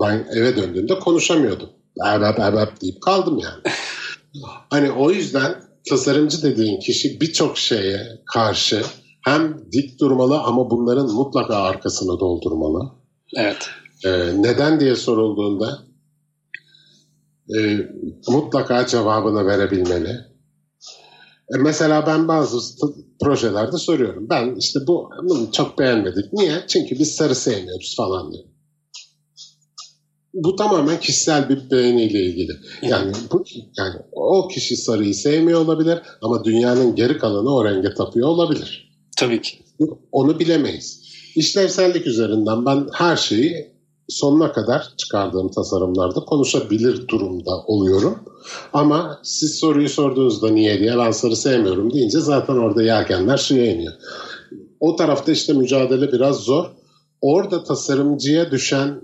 ben 0.00 0.26
eve 0.32 0.56
döndüğümde 0.56 0.98
konuşamıyordum. 0.98 1.70
Erbep 2.04 2.38
erbep 2.38 2.80
deyip 2.80 3.02
kaldım 3.02 3.38
yani. 3.38 3.62
Hani 4.70 4.90
o 4.90 5.10
yüzden 5.10 5.54
tasarımcı 5.88 6.42
dediğin 6.42 6.80
kişi 6.80 7.20
birçok 7.20 7.58
şeye 7.58 8.00
karşı 8.26 8.82
hem 9.24 9.64
dik 9.72 10.00
durmalı 10.00 10.40
ama 10.40 10.70
bunların 10.70 11.06
mutlaka 11.10 11.56
arkasını 11.56 12.20
doldurmalı. 12.20 12.90
Evet. 13.36 13.68
Ee, 14.04 14.42
neden 14.42 14.80
diye 14.80 14.96
sorulduğunda 14.96 15.78
e, 17.56 17.58
mutlaka 18.28 18.86
cevabını 18.86 19.46
verebilmeli. 19.46 20.08
E, 21.54 21.58
mesela 21.58 22.06
ben 22.06 22.28
bazı 22.28 22.58
projelerde 23.20 23.76
soruyorum. 23.76 24.26
Ben 24.30 24.56
işte 24.58 24.80
bu 24.86 25.10
bunu 25.22 25.52
çok 25.52 25.78
beğenmedik. 25.78 26.32
Niye? 26.32 26.64
Çünkü 26.68 26.98
biz 26.98 27.14
sarı 27.14 27.34
sevmiyoruz 27.34 27.94
falan 27.96 28.32
diyor. 28.32 28.44
Bu 30.34 30.56
tamamen 30.56 31.00
kişisel 31.00 31.48
bir 31.48 31.70
beğeniyle 31.70 32.20
ilgili. 32.24 32.52
Yani 32.82 33.12
bu 33.32 33.44
yani 33.78 33.94
o 34.12 34.48
kişi 34.48 34.76
sarıyı 34.76 35.14
sevmiyor 35.14 35.60
olabilir 35.60 35.98
ama 36.22 36.44
dünyanın 36.44 36.94
geri 36.94 37.18
kalanı 37.18 37.54
o 37.54 37.64
renge 37.64 37.94
tapıyor 37.94 38.28
olabilir. 38.28 38.83
Tabii 39.18 39.42
ki. 39.42 39.58
Onu 40.12 40.38
bilemeyiz. 40.38 41.00
İşlevsellik 41.36 42.06
üzerinden 42.06 42.66
ben 42.66 42.86
her 42.92 43.16
şeyi 43.16 43.74
sonuna 44.08 44.52
kadar 44.52 44.92
çıkardığım 44.96 45.50
tasarımlarda 45.50 46.20
konuşabilir 46.20 47.08
durumda 47.08 47.50
oluyorum. 47.66 48.18
Ama 48.72 49.20
siz 49.22 49.54
soruyu 49.58 49.88
sorduğunuzda 49.88 50.48
niye 50.48 50.78
diye 50.78 50.98
ben 50.98 51.10
sarı 51.10 51.36
sevmiyorum 51.36 51.94
deyince 51.94 52.20
zaten 52.20 52.54
orada 52.54 52.82
yelkenler 52.82 53.36
suya 53.36 53.66
iniyor. 53.66 53.92
O 54.80 54.96
tarafta 54.96 55.32
işte 55.32 55.52
mücadele 55.52 56.12
biraz 56.12 56.36
zor. 56.36 56.66
Orada 57.20 57.64
tasarımcıya 57.64 58.50
düşen 58.50 59.00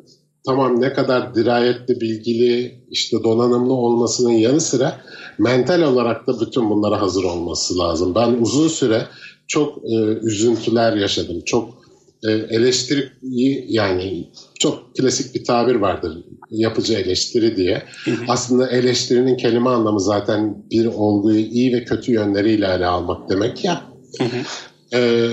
tamam 0.46 0.80
ne 0.80 0.92
kadar 0.92 1.34
dirayetli, 1.34 2.00
bilgili, 2.00 2.84
işte 2.90 3.16
donanımlı 3.24 3.72
olmasının 3.72 4.32
yanı 4.32 4.60
sıra 4.60 5.00
mental 5.38 5.82
olarak 5.82 6.26
da 6.26 6.40
bütün 6.40 6.70
bunlara 6.70 7.00
hazır 7.00 7.24
olması 7.24 7.78
lazım. 7.78 8.14
Ben 8.14 8.36
uzun 8.40 8.68
süre 8.68 9.06
çok 9.50 9.78
e, 9.84 9.96
üzüntüler 10.22 10.96
yaşadım. 10.96 11.42
Çok 11.46 11.74
e, 12.28 12.30
eleştiriyi 12.30 13.66
yani 13.68 14.30
çok 14.58 14.94
klasik 14.96 15.34
bir 15.34 15.44
tabir 15.44 15.74
vardır 15.74 16.24
yapıcı 16.50 16.94
eleştiri 16.94 17.56
diye. 17.56 17.82
Aslında 18.28 18.70
eleştirinin 18.70 19.36
kelime 19.36 19.70
anlamı 19.70 20.00
zaten 20.00 20.64
bir 20.70 20.86
olguyu 20.86 21.40
iyi 21.40 21.72
ve 21.72 21.84
kötü 21.84 22.12
yönleriyle 22.12 22.66
ele 22.66 22.86
almak 22.86 23.30
demek 23.30 23.64
ya. 23.64 23.82
E, 24.92 25.30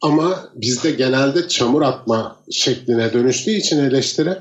ama 0.00 0.50
bizde 0.54 0.90
genelde 0.90 1.48
çamur 1.48 1.82
atma 1.82 2.36
şekline 2.50 3.12
dönüştüğü 3.12 3.50
için 3.50 3.78
eleştiri 3.78 4.38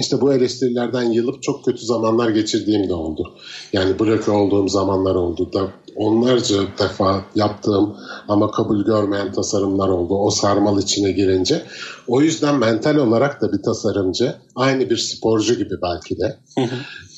işte 0.00 0.20
bu 0.20 0.32
eleştirilerden 0.34 1.10
yılıp 1.10 1.42
çok 1.42 1.64
kötü 1.64 1.86
zamanlar 1.86 2.28
geçirdiğim 2.30 2.88
de 2.88 2.94
oldu. 2.94 3.36
Yani 3.72 3.98
bloke 3.98 4.30
olduğum 4.30 4.68
zamanlar 4.68 5.14
oldu 5.14 5.52
da 5.52 5.70
onlarca 5.96 6.56
defa 6.78 7.24
yaptığım 7.34 7.96
ama 8.28 8.50
kabul 8.50 8.84
görmeyen 8.84 9.32
tasarımlar 9.32 9.88
oldu. 9.88 10.14
O 10.14 10.30
sarmal 10.30 10.82
içine 10.82 11.12
girince. 11.12 11.62
O 12.06 12.22
yüzden 12.22 12.58
mental 12.58 12.96
olarak 12.96 13.42
da 13.42 13.52
bir 13.52 13.62
tasarımcı 13.62 14.34
aynı 14.56 14.90
bir 14.90 14.96
sporcu 14.96 15.54
gibi 15.54 15.74
belki 15.82 16.16
de 16.18 16.38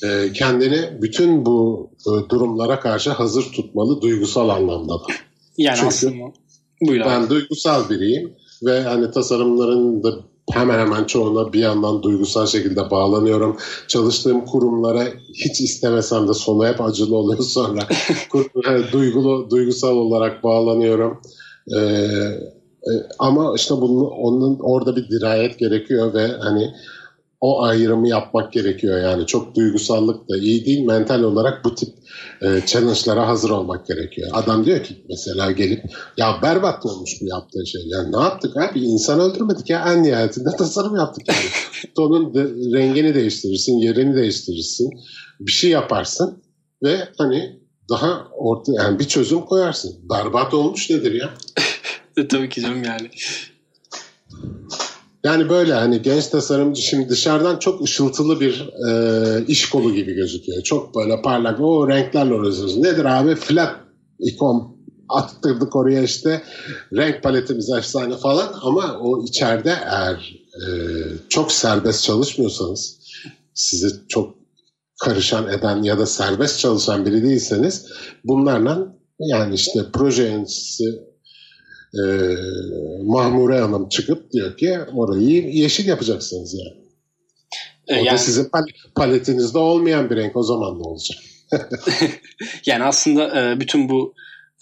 e, 0.03 0.33
kendini 0.33 1.01
bütün 1.01 1.45
bu 1.45 1.89
e, 2.07 2.29
durumlara 2.29 2.79
karşı 2.79 3.09
hazır 3.09 3.43
tutmalı 3.43 4.01
duygusal 4.01 4.49
anlamda 4.49 4.93
da. 4.93 5.03
Yani 5.57 5.75
Çünkü 5.75 5.87
aslında 5.87 6.33
Buyur 6.87 7.05
ben 7.05 7.21
abi. 7.21 7.29
duygusal 7.29 7.89
biriyim 7.89 8.33
ve 8.65 8.83
hani 8.83 9.11
tasarımların 9.11 10.03
da 10.03 10.09
hemen 10.53 10.79
hemen 10.79 11.03
çoğuna 11.03 11.53
bir 11.53 11.59
yandan 11.59 12.03
duygusal 12.03 12.45
şekilde 12.45 12.91
bağlanıyorum. 12.91 13.57
Çalıştığım 13.87 14.45
kurumlara 14.45 15.03
hiç 15.33 15.61
istemesem 15.61 16.27
de 16.27 16.33
sonu 16.33 16.67
hep 16.67 16.81
acılı 16.81 17.15
oluyor 17.15 17.39
sonra. 17.43 17.79
duygulu, 18.91 19.49
duygusal 19.49 19.95
olarak 19.95 20.43
bağlanıyorum. 20.43 21.21
Ee, 21.77 21.79
e, 21.79 22.91
ama 23.19 23.53
işte 23.55 23.75
bunun 23.81 24.05
onun 24.05 24.59
orada 24.59 24.95
bir 24.95 25.09
dirayet 25.09 25.59
gerekiyor 25.59 26.13
ve 26.13 26.27
hani 26.27 26.73
o 27.41 27.63
ayrımı 27.63 28.07
yapmak 28.07 28.53
gerekiyor 28.53 29.01
yani. 29.01 29.25
Çok 29.25 29.55
duygusallık 29.55 30.29
da 30.29 30.37
iyi 30.37 30.65
değil. 30.65 30.85
Mental 30.85 31.23
olarak 31.23 31.65
bu 31.65 31.75
tip 31.75 31.89
e, 32.41 32.65
challenge'lara 32.65 33.27
hazır 33.27 33.49
olmak 33.49 33.87
gerekiyor. 33.87 34.29
Adam 34.33 34.65
diyor 34.65 34.83
ki 34.83 35.05
mesela 35.09 35.51
gelip 35.51 35.83
ya 36.17 36.39
berbat 36.41 36.85
olmuş 36.85 37.11
bu 37.21 37.25
yaptığı 37.25 37.67
şey. 37.67 37.81
Yani 37.85 38.11
ne 38.11 38.21
yaptık 38.21 38.57
abi? 38.57 38.79
İnsan 38.79 39.19
öldürmedik 39.19 39.69
ya. 39.69 39.93
En 39.93 40.03
nihayetinde 40.03 40.49
tasarım 40.57 40.95
yaptık 40.95 41.27
yani. 41.27 41.39
Tonun 41.95 42.33
de, 42.33 42.43
rengini 42.77 43.15
değiştirirsin, 43.15 43.77
yerini 43.77 44.15
değiştirirsin. 44.15 44.89
Bir 45.39 45.51
şey 45.51 45.69
yaparsın 45.69 46.43
ve 46.83 46.97
hani 47.17 47.59
daha 47.89 48.27
orta 48.37 48.71
yani 48.73 48.99
bir 48.99 49.07
çözüm 49.07 49.41
koyarsın. 49.41 49.95
Berbat 50.09 50.53
olmuş 50.53 50.89
nedir 50.89 51.13
ya? 51.13 51.29
Tabii 52.29 52.49
ki 52.49 52.61
canım 52.61 52.83
yani. 52.83 53.09
Yani 55.23 55.49
böyle 55.49 55.73
hani 55.73 56.01
genç 56.01 56.27
tasarımcı 56.27 56.81
şimdi 56.81 57.09
dışarıdan 57.09 57.59
çok 57.59 57.83
ışıltılı 57.83 58.39
bir 58.39 58.69
e, 58.89 59.45
iş 59.47 59.69
kolu 59.69 59.93
gibi 59.93 60.13
gözüküyor. 60.13 60.63
Çok 60.63 60.95
böyle 60.95 61.21
parlak 61.21 61.59
o 61.59 61.87
renklerle 61.87 62.33
uğraşıyoruz. 62.33 62.77
Nedir 62.77 63.05
abi? 63.05 63.35
Flat 63.35 63.75
ikon 64.19 64.79
attırdık 65.09 65.75
oraya 65.75 66.03
işte 66.03 66.41
renk 66.93 67.23
paletimiz 67.23 67.69
efsane 67.69 68.17
falan 68.17 68.53
ama 68.61 68.99
o 69.01 69.23
içeride 69.23 69.75
eğer 69.85 70.41
e, 70.55 70.63
çok 71.29 71.51
serbest 71.51 72.03
çalışmıyorsanız 72.03 72.99
sizi 73.53 73.87
çok 74.07 74.35
karışan 74.99 75.47
eden 75.47 75.83
ya 75.83 75.99
da 75.99 76.05
serbest 76.05 76.59
çalışan 76.59 77.05
biri 77.05 77.23
değilseniz 77.23 77.85
bunlarla 78.23 78.95
yani 79.19 79.55
işte 79.55 79.79
proje 79.93 80.23
yöneticisi 80.23 80.83
e, 81.93 82.03
Mahmure 83.03 83.59
Hanım 83.59 83.89
çıkıp 83.89 84.31
diyor 84.31 84.57
ki 84.57 84.77
orayı 84.95 85.49
yeşil 85.51 85.87
yapacaksınız 85.87 86.53
yani. 86.53 86.79
O 87.89 87.93
yani, 87.93 88.11
da 88.11 88.17
sizin 88.17 88.43
pal- 88.43 88.91
paletinizde 88.95 89.57
olmayan 89.57 90.09
bir 90.09 90.15
renk 90.15 90.35
o 90.35 90.43
zaman 90.43 90.79
ne 90.79 90.83
olacak? 90.83 91.17
yani 92.65 92.83
aslında 92.83 93.41
e, 93.41 93.59
bütün 93.59 93.89
bu 93.89 94.13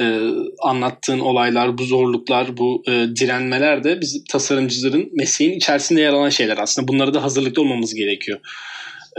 e, 0.01 0.19
anlattığın 0.63 1.19
olaylar, 1.19 1.77
bu 1.77 1.83
zorluklar, 1.83 2.57
bu 2.57 2.83
e, 2.87 2.91
direnmeler 2.91 3.83
de 3.83 4.01
biz 4.01 4.23
tasarımcıların 4.29 5.09
mesleğin 5.13 5.57
içerisinde 5.57 6.01
yer 6.01 6.13
alan 6.13 6.29
şeyler 6.29 6.57
aslında. 6.57 6.87
Bunlara 6.87 7.13
da 7.13 7.23
hazırlıklı 7.23 7.61
olmamız 7.61 7.93
gerekiyor. 7.93 8.39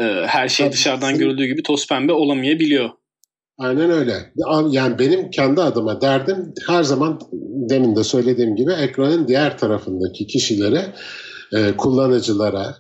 E, 0.00 0.02
her 0.26 0.48
şey 0.48 0.66
Tabii, 0.66 0.74
dışarıdan 0.74 1.18
görüldüğü 1.18 1.46
gibi 1.46 1.62
toz 1.62 1.86
pembe 1.88 2.12
olamayabiliyor. 2.12 2.90
Aynen 3.58 3.90
öyle. 3.90 4.32
Yani 4.70 4.98
benim 4.98 5.30
kendi 5.30 5.60
adıma 5.62 6.00
derdim 6.00 6.54
her 6.68 6.82
zaman 6.82 7.20
demin 7.70 7.96
de 7.96 8.04
söylediğim 8.04 8.56
gibi 8.56 8.72
ekranın 8.72 9.28
diğer 9.28 9.58
tarafındaki 9.58 10.26
kişilere, 10.26 10.94
e, 11.52 11.76
kullanıcılara 11.76 12.76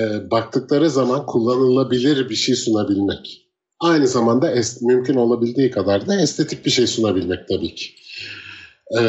e, 0.00 0.30
baktıkları 0.30 0.90
zaman 0.90 1.26
kullanılabilir 1.26 2.28
bir 2.30 2.34
şey 2.34 2.54
sunabilmek. 2.54 3.40
Aynı 3.80 4.06
zamanda 4.08 4.52
es- 4.52 4.86
mümkün 4.86 5.14
olabildiği 5.14 5.70
kadar 5.70 6.06
da 6.06 6.20
estetik 6.20 6.66
bir 6.66 6.70
şey 6.70 6.86
sunabilmek 6.86 7.48
tabii 7.48 7.74
ki. 7.74 7.86
E, 8.98 9.00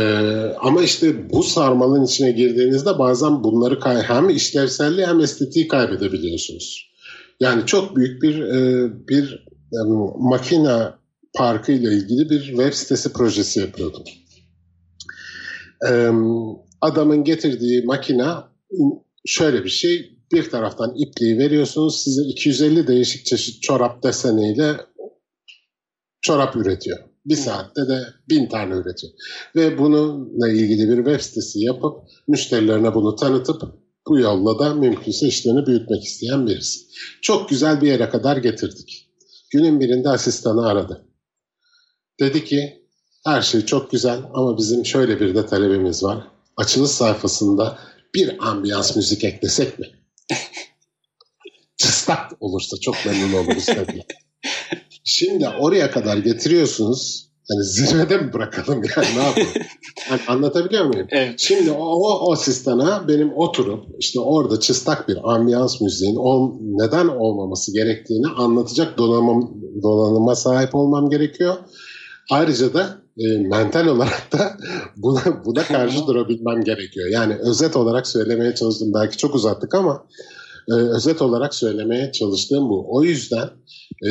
ama 0.61 0.83
işte 0.83 1.29
bu 1.29 1.43
sarmalın 1.43 2.05
içine 2.05 2.31
girdiğinizde 2.31 2.99
bazen 2.99 3.43
bunları 3.43 3.79
kay- 3.79 4.01
hem 4.03 4.29
işlevselliği 4.29 5.07
hem 5.07 5.19
estetiği 5.19 5.67
kaybedebiliyorsunuz. 5.67 6.91
Yani 7.39 7.65
çok 7.65 7.95
büyük 7.95 8.21
bir 8.21 8.39
e, 8.41 8.89
bir 9.07 9.45
e, 9.73 9.77
makine 10.19 10.77
parkı 11.35 11.71
ile 11.71 11.93
ilgili 11.93 12.29
bir 12.29 12.43
web 12.43 12.73
sitesi 12.73 13.13
projesi 13.13 13.59
yapıyordum. 13.59 14.03
Ee, 15.89 16.09
adamın 16.81 17.23
getirdiği 17.23 17.85
makina 17.85 18.51
şöyle 19.25 19.63
bir 19.63 19.69
şey. 19.69 20.11
Bir 20.31 20.49
taraftan 20.49 20.95
ipliği 20.97 21.37
veriyorsunuz. 21.37 22.03
Size 22.03 22.21
250 22.21 22.87
değişik 22.87 23.25
çeşit 23.25 23.61
çorap 23.61 24.03
deseniyle 24.03 24.77
çorap 26.21 26.55
üretiyor. 26.55 26.99
Bir 27.25 27.35
saatte 27.35 27.87
de 27.87 28.03
bin 28.29 28.49
tane 28.49 28.73
üretiyor. 28.73 29.13
Ve 29.55 29.77
bununla 29.77 30.49
ilgili 30.49 30.89
bir 30.89 30.97
web 30.97 31.19
sitesi 31.19 31.59
yapıp 31.59 31.97
müşterilerine 32.27 32.93
bunu 32.93 33.15
tanıtıp 33.15 33.61
bu 34.07 34.19
yolla 34.19 34.59
da 34.59 34.73
mümkünse 34.73 35.27
işlerini 35.27 35.65
büyütmek 35.65 36.03
isteyen 36.03 36.47
birisi. 36.47 36.79
Çok 37.21 37.49
güzel 37.49 37.81
bir 37.81 37.87
yere 37.87 38.09
kadar 38.09 38.37
getirdik. 38.37 39.09
Günün 39.51 39.79
birinde 39.79 40.09
asistanı 40.09 40.67
aradı. 40.67 41.05
Dedi 42.19 42.45
ki 42.45 42.85
her 43.25 43.41
şey 43.41 43.65
çok 43.65 43.91
güzel 43.91 44.19
ama 44.33 44.57
bizim 44.57 44.85
şöyle 44.85 45.19
bir 45.19 45.35
de 45.35 45.45
talebimiz 45.45 46.03
var. 46.03 46.27
Açılış 46.57 46.91
sayfasında 46.91 47.79
bir 48.15 48.49
ambiyans 48.49 48.95
müzik 48.95 49.23
eklesek 49.23 49.79
mi? 49.79 49.87
Çıstak 51.77 52.31
olursa 52.39 52.77
çok 52.81 52.95
memnun 53.05 53.33
oluruz 53.33 53.65
tabii. 53.65 54.03
Şimdi 55.03 55.47
oraya 55.47 55.91
kadar 55.91 56.17
getiriyorsunuz. 56.17 57.25
Hani 57.49 57.63
zirvede 57.63 58.17
mi 58.17 58.33
bırakalım 58.33 58.81
yani 58.97 59.07
ne 59.17 59.23
yapalım? 59.23 59.47
Hani 60.09 60.21
anlatabiliyor 60.27 60.85
muyum? 60.85 61.07
Evet. 61.11 61.33
Şimdi 61.37 61.71
o, 61.71 61.83
o 61.83 62.33
asistana 62.33 63.07
benim 63.07 63.33
oturup 63.37 63.85
işte 63.99 64.19
orada 64.19 64.59
çıstak 64.59 65.07
bir 65.07 65.33
ambiyans 65.33 65.81
müziğin 65.81 66.15
ol, 66.15 66.53
neden 66.61 67.07
olmaması 67.07 67.73
gerektiğini 67.73 68.27
anlatacak 68.27 68.97
donanım, 68.97 69.61
donanıma 69.83 70.35
sahip 70.35 70.75
olmam 70.75 71.09
gerekiyor. 71.09 71.55
Ayrıca 72.31 72.73
da 72.73 73.01
e, 73.17 73.37
mental 73.37 73.87
olarak 73.87 74.31
da 74.31 74.57
buna, 74.97 75.45
buna 75.45 75.63
karşı 75.63 75.97
durabilmem 76.07 76.63
gerekiyor. 76.63 77.09
Yani 77.11 77.35
özet 77.35 77.75
olarak 77.75 78.07
söylemeye 78.07 78.55
çalıştım. 78.55 78.91
Belki 78.93 79.17
çok 79.17 79.35
uzattık 79.35 79.75
ama 79.75 80.07
e, 80.69 80.73
özet 80.73 81.21
olarak 81.21 81.55
söylemeye 81.55 82.11
çalıştığım 82.11 82.69
bu. 82.69 82.85
O 82.89 83.03
yüzden 83.03 83.49
e, 84.07 84.09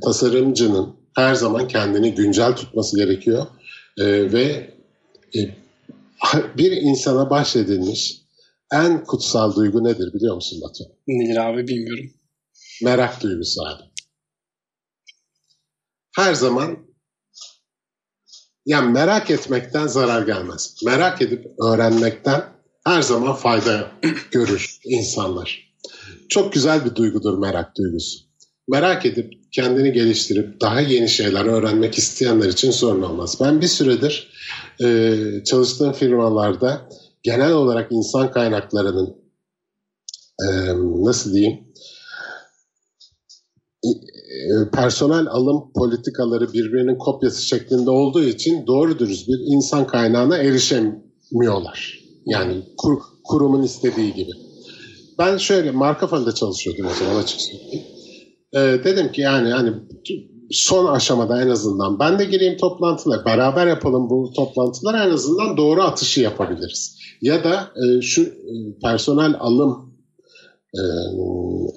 tasarımcının 0.00 0.96
her 1.16 1.34
zaman 1.34 1.68
kendini 1.68 2.14
güncel 2.14 2.56
tutması 2.56 2.96
gerekiyor. 2.96 3.46
E, 3.98 4.32
ve 4.32 4.74
e, 5.36 5.40
bir 6.58 6.72
insana 6.72 7.30
bahşedilmiş 7.30 8.26
en 8.72 9.04
kutsal 9.04 9.56
duygu 9.56 9.84
nedir 9.84 10.14
biliyor 10.14 10.34
musun 10.34 10.60
Batu? 10.62 10.84
Nedir 11.08 11.36
abi 11.36 11.68
bilmiyorum. 11.68 12.10
Merak 12.82 13.22
duygusu 13.22 13.60
abi. 13.62 13.82
Her 16.16 16.34
zaman 16.34 16.86
yani 18.66 18.92
merak 18.92 19.30
etmekten 19.30 19.86
zarar 19.86 20.22
gelmez. 20.22 20.74
Merak 20.84 21.22
edip 21.22 21.46
öğrenmekten 21.62 22.44
her 22.84 23.02
zaman 23.02 23.34
fayda 23.34 23.90
görür 24.30 24.78
insanlar. 24.84 25.72
Çok 26.28 26.52
güzel 26.52 26.84
bir 26.84 26.94
duygudur 26.94 27.38
merak 27.38 27.76
duygusu. 27.76 28.18
Merak 28.68 29.06
edip 29.06 29.32
kendini 29.52 29.92
geliştirip 29.92 30.60
daha 30.60 30.80
yeni 30.80 31.08
şeyler 31.08 31.44
öğrenmek 31.44 31.98
isteyenler 31.98 32.48
için 32.48 32.70
sorun 32.70 33.02
olmaz. 33.02 33.38
Ben 33.40 33.60
bir 33.60 33.66
süredir 33.66 34.30
e, 34.84 35.16
çalıştığım 35.44 35.92
firmalarda 35.92 36.88
genel 37.22 37.52
olarak 37.52 37.92
insan 37.92 38.30
kaynaklarının 38.30 39.16
e, 40.40 40.46
nasıl 41.04 41.34
diyeyim 41.34 41.66
personel 44.72 45.26
alım 45.26 45.72
politikaları 45.74 46.52
birbirinin 46.52 46.98
kopyası 46.98 47.42
şeklinde 47.42 47.90
olduğu 47.90 48.22
için 48.22 48.66
doğru 48.66 48.98
dürüst 48.98 49.28
bir 49.28 49.38
insan 49.54 49.86
kaynağına 49.86 50.36
erişemiyorlar. 50.36 52.00
Yani 52.26 52.62
kur, 52.78 52.98
kurumun 53.24 53.62
istediği 53.62 54.14
gibi. 54.14 54.30
Ben 55.18 55.36
şöyle 55.36 55.70
marka 55.70 56.06
fonda 56.06 56.34
çalışıyordum 56.34 56.86
o 56.86 56.94
zaman 57.04 57.22
açık 57.22 57.40
söyleyeyim. 57.40 57.84
Ee, 58.52 58.84
dedim 58.84 59.12
ki 59.12 59.20
yani 59.20 59.50
hani 59.50 59.72
son 60.50 60.86
aşamada 60.86 61.42
en 61.42 61.48
azından 61.48 61.98
ben 61.98 62.18
de 62.18 62.24
gireyim 62.24 62.56
toplantılara 62.56 63.24
beraber 63.24 63.66
yapalım 63.66 64.10
bu 64.10 64.32
toplantılar 64.36 65.06
en 65.06 65.10
azından 65.10 65.56
doğru 65.56 65.82
atışı 65.82 66.20
yapabiliriz. 66.20 66.98
Ya 67.22 67.44
da 67.44 67.70
e, 67.76 68.02
şu 68.02 68.22
e, 68.22 68.32
personel 68.82 69.34
alım 69.38 69.94
e, 70.74 70.82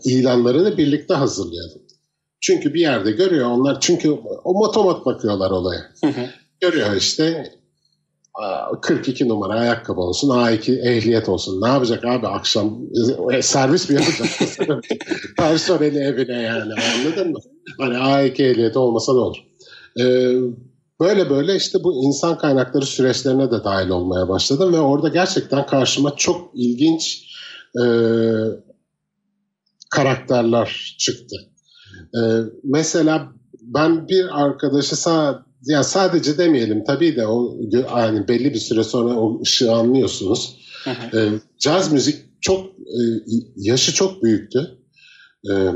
ilanlarını 0.05 0.77
birlikte 0.77 1.13
hazırlayalım. 1.13 1.81
Çünkü 2.41 2.73
bir 2.73 2.79
yerde 2.79 3.11
görüyor 3.11 3.49
onlar 3.49 3.79
çünkü 3.79 4.09
o 4.43 4.53
motomot 4.53 5.05
bakıyorlar 5.05 5.51
olaya. 5.51 5.91
Görüyor 6.61 6.95
işte 6.95 7.51
42 8.81 9.27
numara 9.27 9.59
ayakkabı 9.59 10.01
olsun, 10.01 10.29
A2 10.29 10.81
ehliyet 10.89 11.29
olsun. 11.29 11.61
Ne 11.61 11.67
yapacak 11.67 12.05
abi 12.05 12.27
akşam 12.27 12.79
e, 13.31 13.41
servis 13.41 13.89
mi 13.89 13.95
yapacak? 13.95 14.29
Personeli 15.37 15.99
evine 15.99 16.41
yani 16.41 16.73
anladın 16.73 17.31
mı? 17.31 17.39
Hani 17.77 17.95
A2 17.95 18.43
ehliyet 18.43 18.77
olmasa 18.77 19.13
ne 19.13 19.19
olur? 19.19 19.37
Ee, 19.99 20.35
böyle 20.99 21.29
böyle 21.29 21.55
işte 21.55 21.83
bu 21.83 22.05
insan 22.05 22.37
kaynakları 22.37 22.85
süreçlerine 22.85 23.51
de 23.51 23.63
dahil 23.63 23.89
olmaya 23.89 24.29
başladım 24.29 24.73
ve 24.73 24.79
orada 24.79 25.07
gerçekten 25.07 25.65
karşıma 25.65 26.15
çok 26.15 26.51
ilginç 26.53 27.25
e, 27.81 27.83
karakterler 29.89 30.95
çıktı. 30.99 31.35
Ee, 32.15 32.19
mesela 32.63 33.33
ben 33.61 34.07
bir 34.07 34.43
arkadaşı 34.43 34.95
sağ 34.95 35.45
ya 35.65 35.83
sadece 35.83 36.37
demeyelim 36.37 36.83
tabii 36.83 37.15
de 37.15 37.27
o 37.27 37.57
yani 37.71 38.27
belli 38.27 38.53
bir 38.53 38.59
süre 38.59 38.83
sonra 38.83 39.15
o 39.15 39.41
ışığı 39.41 39.71
anlıyorsunuz. 39.71 40.55
Ee, 41.13 41.29
caz 41.59 41.91
müzik 41.91 42.41
çok 42.41 42.65
e, 42.65 43.01
yaşı 43.55 43.93
çok 43.93 44.23
büyüktü. 44.23 44.77
Ee, 45.51 45.69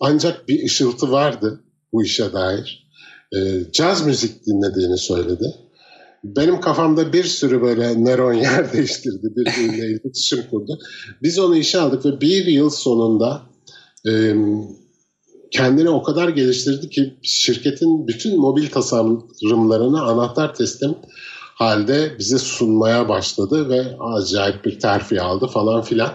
ancak 0.00 0.48
bir 0.48 0.64
ışıltı 0.64 1.10
vardı 1.10 1.60
bu 1.92 2.04
işe 2.04 2.32
dair. 2.32 2.90
Ee, 3.36 3.72
caz 3.72 4.06
müzik 4.06 4.46
dinlediğini 4.46 4.98
söyledi. 4.98 5.54
Benim 6.24 6.60
kafamda 6.60 7.12
bir 7.12 7.24
sürü 7.24 7.62
böyle 7.62 8.04
nöron 8.04 8.32
yer 8.46 8.72
değiştirdi. 8.72 9.28
Birbiriyle 9.36 9.86
iletişim 9.86 10.42
kurdu. 10.50 10.78
Biz 11.22 11.38
onu 11.38 11.56
işe 11.56 11.80
aldık 11.80 12.06
ve 12.06 12.20
bir 12.20 12.46
yıl 12.46 12.70
sonunda 12.70 13.42
e, 14.06 14.34
kendini 15.50 15.88
o 15.90 16.02
kadar 16.02 16.28
geliştirdi 16.28 16.90
ki 16.90 17.14
şirketin 17.22 18.08
bütün 18.08 18.40
mobil 18.40 18.68
tasarımlarını 18.68 20.02
anahtar 20.02 20.54
teslim 20.54 20.94
halde 21.54 22.18
bize 22.18 22.38
sunmaya 22.38 23.08
başladı 23.08 23.68
ve 23.68 23.96
acayip 24.00 24.64
bir 24.64 24.80
terfi 24.80 25.20
aldı 25.20 25.46
falan 25.46 25.82
filan. 25.82 26.12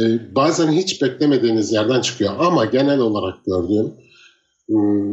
Ee, 0.00 0.34
bazen 0.34 0.72
hiç 0.72 1.02
beklemediğiniz 1.02 1.72
yerden 1.72 2.00
çıkıyor 2.00 2.34
ama 2.38 2.64
genel 2.64 2.98
olarak 2.98 3.44
gördüğüm 3.46 3.94
hmm, 4.68 5.12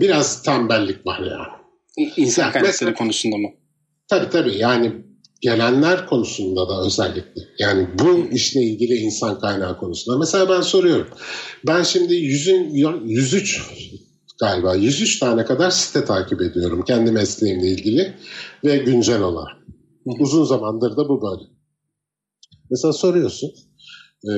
biraz 0.00 0.42
tembellik 0.42 1.06
var 1.06 1.18
yani. 1.18 2.10
İnsan 2.16 2.52
kaynakları 2.52 2.94
konusunda 2.94 3.36
mı? 3.36 3.48
Tabii 4.08 4.30
tabii 4.30 4.56
yani 4.56 4.92
gelenler 5.40 6.06
konusunda 6.06 6.68
da 6.68 6.86
özellikle. 6.86 7.42
Yani 7.58 7.88
bu 7.98 8.34
işle 8.34 8.60
ilgili 8.62 8.94
insan 8.94 9.38
kaynağı 9.38 9.78
konusunda. 9.78 10.18
Mesela 10.18 10.48
ben 10.48 10.60
soruyorum. 10.60 11.08
Ben 11.66 11.82
şimdi 11.82 12.14
yüzün, 12.14 12.70
103 13.04 13.62
galiba 14.40 14.74
103 14.74 15.18
tane 15.18 15.44
kadar 15.44 15.70
site 15.70 16.04
takip 16.04 16.42
ediyorum 16.42 16.84
kendi 16.86 17.12
mesleğimle 17.12 17.66
ilgili 17.66 18.14
ve 18.64 18.76
güncel 18.76 19.22
olarak. 19.22 19.56
Uzun 20.20 20.44
zamandır 20.44 20.96
da 20.96 21.08
bu 21.08 21.22
böyle. 21.22 21.50
Mesela 22.70 22.92
soruyorsun. 22.92 23.50
e, 24.24 24.32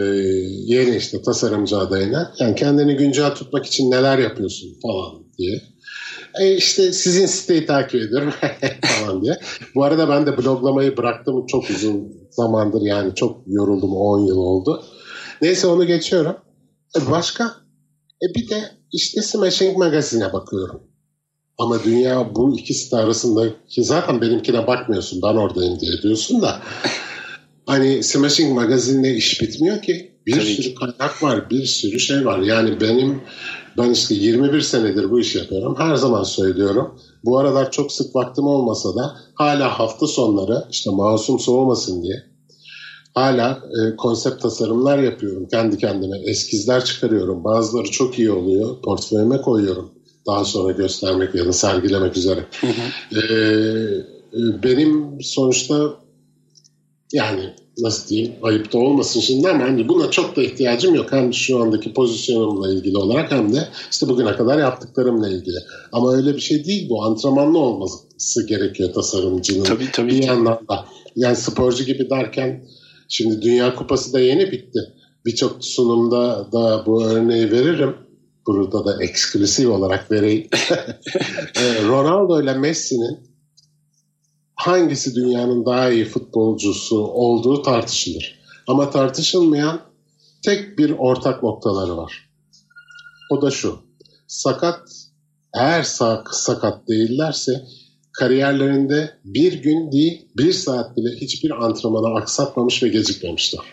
yeni 0.66 0.96
işte 0.96 1.22
tasarımcı 1.22 1.76
adayına. 1.78 2.34
Yani 2.40 2.54
kendini 2.54 2.96
güncel 2.96 3.34
tutmak 3.34 3.66
için 3.66 3.90
neler 3.90 4.18
yapıyorsun 4.18 4.68
falan 4.82 5.24
diye. 5.38 5.71
E 6.40 6.56
işte 6.56 6.92
sizin 6.92 7.26
siteyi 7.26 7.66
takip 7.66 7.94
ediyorum 8.00 8.32
falan 8.82 9.22
diye. 9.22 9.38
Bu 9.74 9.84
arada 9.84 10.08
ben 10.08 10.26
de 10.26 10.38
bloglamayı 10.38 10.96
bıraktım 10.96 11.46
çok 11.46 11.70
uzun 11.70 12.12
zamandır 12.30 12.82
yani 12.82 13.14
çok 13.14 13.42
yoruldum 13.46 13.96
10 13.96 14.26
yıl 14.26 14.36
oldu. 14.36 14.84
Neyse 15.42 15.66
onu 15.66 15.86
geçiyorum. 15.86 16.36
E 16.96 17.10
başka? 17.10 17.44
E 18.22 18.26
bir 18.34 18.48
de 18.50 18.62
işte 18.92 19.22
Smashing 19.22 19.78
Magazine'e 19.78 20.32
bakıyorum. 20.32 20.80
Ama 21.58 21.84
dünya 21.84 22.34
bu 22.34 22.58
ikisi 22.58 22.92
de 22.92 22.96
arasında 22.96 23.64
ki 23.68 23.84
zaten 23.84 24.20
benimkine 24.20 24.66
bakmıyorsun 24.66 25.20
ben 25.22 25.34
oradayım 25.36 25.80
diye 25.80 25.92
diyorsun 26.02 26.42
da 26.42 26.60
hani 27.66 28.02
Smashing 28.02 28.54
Magazine'le 28.54 29.16
iş 29.16 29.40
bitmiyor 29.42 29.82
ki. 29.82 30.12
Bir 30.26 30.32
Tabii 30.32 30.44
sürü 30.44 30.68
ki. 30.68 30.74
kaynak 30.74 31.22
var, 31.22 31.50
bir 31.50 31.64
sürü 31.66 32.00
şey 32.00 32.24
var. 32.24 32.38
Yani 32.38 32.80
benim 32.80 33.22
ben 33.78 33.90
işte 33.90 34.14
21 34.14 34.60
senedir 34.60 35.10
bu 35.10 35.20
işi 35.20 35.38
yapıyorum. 35.38 35.74
Her 35.78 35.94
zaman 35.94 36.22
söylüyorum. 36.22 36.98
Bu 37.24 37.38
aralar 37.38 37.70
çok 37.70 37.92
sık 37.92 38.16
vaktim 38.16 38.46
olmasa 38.46 38.96
da 38.96 39.16
hala 39.34 39.78
hafta 39.78 40.06
sonları 40.06 40.64
işte 40.70 40.90
masum 40.90 41.38
soğumasın 41.38 42.02
diye 42.02 42.32
hala 43.14 43.50
e, 43.50 43.96
konsept 43.96 44.42
tasarımlar 44.42 44.98
yapıyorum 44.98 45.48
kendi 45.50 45.78
kendime. 45.78 46.18
Eskizler 46.18 46.84
çıkarıyorum. 46.84 47.44
Bazıları 47.44 47.90
çok 47.90 48.18
iyi 48.18 48.30
oluyor. 48.30 48.82
Portföyüme 48.82 49.40
koyuyorum. 49.40 49.90
Daha 50.26 50.44
sonra 50.44 50.72
göstermek 50.72 51.34
ya 51.34 51.46
da 51.46 51.52
sergilemek 51.52 52.16
üzere. 52.16 52.46
E, 53.12 53.18
e, 53.18 54.62
benim 54.62 55.18
sonuçta 55.22 55.94
yani 57.12 57.54
nasıl 57.78 58.08
diyeyim 58.08 58.32
ayıp 58.42 58.72
da 58.72 58.78
olmasın 58.78 59.20
şimdi 59.20 59.48
ama 59.48 59.64
hani 59.64 59.88
buna 59.88 60.10
çok 60.10 60.36
da 60.36 60.42
ihtiyacım 60.42 60.94
yok. 60.94 61.12
Hem 61.12 61.34
şu 61.34 61.62
andaki 61.62 61.92
pozisyonumla 61.92 62.72
ilgili 62.72 62.96
olarak 62.96 63.30
hem 63.32 63.54
de 63.54 63.68
işte 63.90 64.08
bugüne 64.08 64.36
kadar 64.36 64.58
yaptıklarımla 64.58 65.28
ilgili. 65.28 65.56
Ama 65.92 66.12
öyle 66.14 66.34
bir 66.34 66.40
şey 66.40 66.64
değil 66.64 66.88
bu. 66.90 67.04
Antrenmanlı 67.04 67.58
olması 67.58 68.46
gerekiyor 68.46 68.92
tasarımcının. 68.92 69.64
Tabii 69.64 69.88
tabii 69.92 70.10
bir 70.10 70.22
yandan 70.22 70.58
da. 70.68 70.84
Yani 71.16 71.36
sporcu 71.36 71.84
gibi 71.84 72.10
derken 72.10 72.64
şimdi 73.08 73.42
Dünya 73.42 73.74
Kupası 73.74 74.12
da 74.12 74.20
yeni 74.20 74.52
bitti. 74.52 74.80
Birçok 75.26 75.64
sunumda 75.64 76.52
da 76.52 76.82
bu 76.86 77.04
örneği 77.04 77.50
veririm. 77.50 77.94
Burada 78.46 78.84
da 78.84 79.02
eksklusif 79.04 79.68
olarak 79.68 80.10
vereyim. 80.10 80.48
E, 81.56 81.82
Ronaldo 81.88 82.42
ile 82.42 82.54
Messi'nin 82.54 83.31
hangisi 84.62 85.14
dünyanın 85.14 85.66
daha 85.66 85.90
iyi 85.90 86.04
futbolcusu 86.04 86.96
olduğu 86.96 87.62
tartışılır. 87.62 88.38
Ama 88.66 88.90
tartışılmayan 88.90 89.80
tek 90.42 90.78
bir 90.78 90.90
ortak 90.90 91.42
noktaları 91.42 91.96
var. 91.96 92.28
O 93.30 93.42
da 93.42 93.50
şu. 93.50 93.78
Sakat 94.26 94.80
eğer 95.54 95.82
sak, 95.82 96.34
sakat 96.34 96.88
değillerse 96.88 97.52
kariyerlerinde 98.12 99.18
bir 99.24 99.62
gün 99.62 99.92
değil 99.92 100.28
bir 100.36 100.52
saat 100.52 100.96
bile 100.96 101.16
hiçbir 101.20 101.64
antrenmana 101.64 102.18
aksatmamış 102.18 102.82
ve 102.82 102.88
gecikmemişler. 102.88 103.64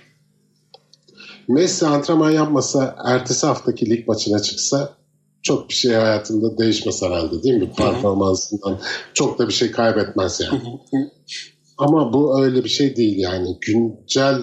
Messi 1.47 1.87
antrenman 1.87 2.31
yapmasa 2.31 2.95
ertesi 3.05 3.45
haftaki 3.45 3.89
lig 3.89 4.07
maçına 4.07 4.39
çıksa 4.39 4.98
çok 5.43 5.69
bir 5.69 5.73
şey 5.73 5.91
hayatında 5.91 6.57
değişmez 6.57 7.01
herhalde 7.03 7.43
değil 7.43 7.55
mi? 7.55 7.71
Performansından 7.77 8.79
çok 9.13 9.39
da 9.39 9.47
bir 9.47 9.53
şey 9.53 9.71
kaybetmez 9.71 10.41
yani. 10.41 10.61
Ama 11.77 12.13
bu 12.13 12.43
öyle 12.43 12.63
bir 12.63 12.69
şey 12.69 12.95
değil 12.95 13.17
yani. 13.17 13.57
Güncel 13.61 14.35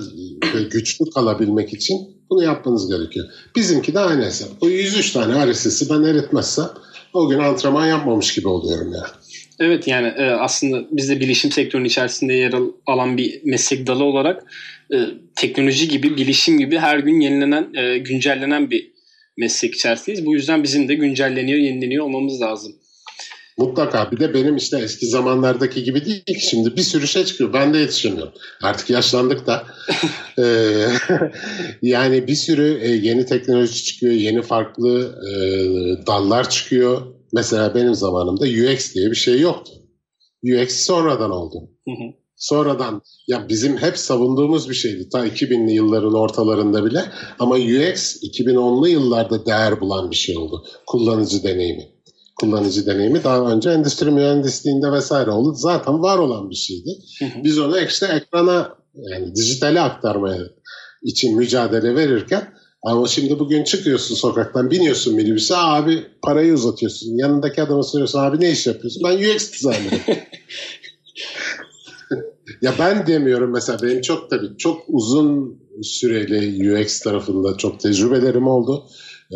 ve 0.55 0.63
güçlü 0.71 1.05
kalabilmek 1.11 1.73
için 1.73 1.97
bunu 2.31 2.45
yapmanız 2.45 2.89
gerekiyor. 2.91 3.27
Bizimki 3.57 3.95
de 3.95 3.99
aynı 3.99 4.25
hesap. 4.25 4.49
O 4.61 4.69
103 4.69 5.13
tane 5.13 5.53
RSS'i 5.53 5.91
ben 5.91 6.03
eritmezsem 6.03 6.69
o 7.13 7.29
gün 7.29 7.39
antrenman 7.39 7.87
yapmamış 7.87 8.35
gibi 8.35 8.49
oluyorum 8.49 8.93
yani. 8.93 9.07
Evet 9.61 9.89
yani 9.89 10.07
e, 10.07 10.31
aslında 10.31 10.87
biz 10.91 11.09
de 11.09 11.21
bilişim 11.21 11.53
sektörünün 11.53 11.89
içerisinde 11.89 12.33
yer 12.33 12.53
al- 12.53 12.73
alan 12.87 13.17
bir 13.17 13.41
meslek 13.45 13.87
dalı 13.87 14.05
olarak 14.05 14.43
e, 14.95 14.97
teknoloji 15.37 15.89
gibi, 15.89 16.17
bilişim 16.17 16.59
gibi 16.59 16.79
her 16.79 16.99
gün 16.99 17.21
yenilenen, 17.21 17.75
e, 17.75 17.99
güncellenen 17.99 18.71
bir 18.71 18.93
meslek 19.37 19.75
içerisindeyiz. 19.75 20.27
Bu 20.27 20.35
yüzden 20.35 20.63
bizim 20.63 20.89
de 20.89 20.95
güncelleniyor, 20.95 21.59
yenileniyor 21.59 22.05
olmamız 22.05 22.41
lazım. 22.41 22.73
Mutlaka 23.59 24.13
bir 24.13 24.21
de 24.21 24.35
benim 24.35 24.57
işte 24.57 24.79
eski 24.79 25.07
zamanlardaki 25.07 25.85
gibi 25.85 26.05
değil 26.05 26.25
ki 26.25 26.47
şimdi 26.47 26.77
bir 26.77 26.83
sürü 26.83 27.09
şey 27.09 27.25
çıkıyor. 27.25 27.53
Ben 27.53 27.75
de 27.75 27.79
yetişemiyorum. 27.79 28.33
Artık 28.63 28.91
yaşlandık 28.91 29.47
da. 29.47 29.67
Ee, 30.39 30.87
yani 31.83 32.27
bir 32.27 32.35
sürü 32.35 32.79
e, 32.83 32.89
yeni 32.89 33.27
teknoloji 33.27 33.85
çıkıyor. 33.85 34.13
Yeni 34.13 34.43
farklı 34.43 35.19
e, 35.31 35.37
dallar 36.07 36.51
çıkıyor. 36.51 37.03
Mesela 37.33 37.75
benim 37.75 37.95
zamanımda 37.95 38.45
UX 38.45 38.95
diye 38.95 39.11
bir 39.11 39.17
şey 39.17 39.41
yoktu. 39.41 39.73
UX 40.45 40.87
sonradan 40.87 41.31
oldu. 41.31 41.71
Hı 41.89 41.91
hı. 41.91 42.26
Sonradan 42.49 43.03
ya 43.29 43.49
bizim 43.49 43.77
hep 43.77 43.99
savunduğumuz 43.99 44.71
bir 44.71 44.75
şeydi 44.75 45.09
ta 45.09 45.27
2000'li 45.27 45.73
yılların 45.73 46.15
ortalarında 46.15 46.85
bile 46.85 47.05
ama 47.39 47.55
UX 47.55 48.17
2010'lu 48.23 48.89
yıllarda 48.89 49.47
değer 49.47 49.81
bulan 49.81 50.11
bir 50.11 50.17
şey 50.17 50.37
oldu. 50.37 50.65
Kullanıcı 50.87 51.43
deneyimi. 51.43 51.89
Kullanıcı 52.41 52.87
deneyimi 52.87 53.25
daha 53.25 53.53
önce 53.53 53.71
endüstri 53.71 54.11
mühendisliğinde 54.11 54.93
vesaire 54.93 55.31
oldu. 55.31 55.55
Zaten 55.55 56.03
var 56.03 56.19
olan 56.19 56.51
bir 56.51 56.55
şeydi. 56.57 56.91
Biz 57.45 57.59
onu 57.59 57.81
işte 57.81 58.07
ekrana 58.07 58.75
yani 58.95 59.35
dijitale 59.35 59.81
aktarmaya 59.81 60.43
için 61.03 61.37
mücadele 61.37 61.95
verirken 61.95 62.53
ama 62.83 63.07
şimdi 63.09 63.39
bugün 63.39 63.65
çıkıyorsun 63.65 64.15
sokaktan 64.15 64.71
biniyorsun 64.71 65.15
minibüse 65.15 65.57
abi 65.57 66.07
parayı 66.23 66.55
uzatıyorsun. 66.55 67.19
Yanındaki 67.19 67.63
adama 67.63 67.83
soruyorsun 67.83 68.19
abi 68.19 68.41
ne 68.41 68.51
iş 68.51 68.67
yapıyorsun? 68.67 69.03
Ben 69.05 69.19
UX 69.19 69.53
designer'ım. 69.53 70.01
Ya 72.63 72.73
ben 72.79 73.07
demiyorum 73.07 73.53
mesela 73.53 73.79
benim 73.83 74.01
çok 74.01 74.31
tabii 74.31 74.57
çok 74.59 74.83
uzun 74.89 75.59
süreli 75.83 76.73
UX 76.73 77.01
tarafında 77.01 77.57
çok 77.57 77.81
tecrübelerim 77.81 78.47
oldu. 78.49 78.85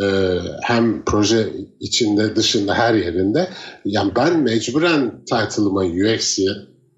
Ee, 0.03 0.37
hem 0.61 1.05
proje 1.05 1.53
içinde 1.79 2.35
dışında 2.35 2.73
her 2.73 2.93
yerinde. 2.93 3.49
Yani 3.85 4.11
ben 4.15 4.39
mecburen 4.39 5.25
title'ıma 5.25 5.81
UX 5.81 6.39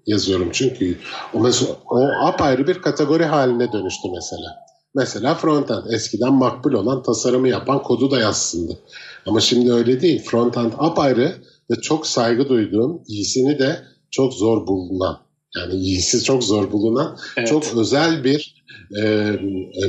yazıyorum 0.06 0.48
çünkü 0.52 0.96
o, 1.34 1.40
mesela, 1.40 1.72
o 1.90 1.98
apayrı 2.26 2.66
bir 2.66 2.82
kategori 2.82 3.24
haline 3.24 3.72
dönüştü 3.72 4.08
mesela. 4.14 4.64
Mesela 4.94 5.34
frontend 5.34 5.86
eskiden 5.90 6.32
makbul 6.32 6.72
olan 6.72 7.02
tasarımı 7.02 7.48
yapan 7.48 7.82
kodu 7.82 8.10
da 8.10 8.18
yazsındı. 8.18 8.78
Ama 9.26 9.40
şimdi 9.40 9.72
öyle 9.72 10.00
değil. 10.00 10.22
Frontend 10.24 10.72
apayrı 10.78 11.32
ve 11.70 11.80
çok 11.80 12.06
saygı 12.06 12.48
duyduğum, 12.48 13.02
iyisini 13.08 13.58
de 13.58 13.76
çok 14.10 14.34
zor 14.34 14.66
bulunan 14.66 15.23
yani 15.56 15.74
iyisi 15.74 16.22
çok 16.24 16.44
zor 16.44 16.72
bulunan 16.72 17.18
Evet. 17.36 17.48
çok 17.48 17.76
özel 17.76 18.24
bir 18.24 18.64
e, 18.96 19.02
e, 19.04 19.84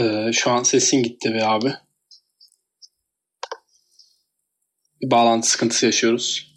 Ee, 0.00 0.30
şu 0.32 0.50
an 0.50 0.62
sesin 0.62 1.02
gitti 1.02 1.34
be 1.34 1.44
abi. 1.46 1.74
Bir 5.02 5.10
bağlantı 5.10 5.50
sıkıntısı 5.50 5.86
yaşıyoruz. 5.86 6.54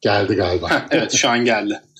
geldi 0.00 0.34
galiba. 0.34 0.70
Heh, 0.70 0.86
evet 0.90 1.12
şu 1.12 1.28
an 1.28 1.44
geldi. 1.44 1.80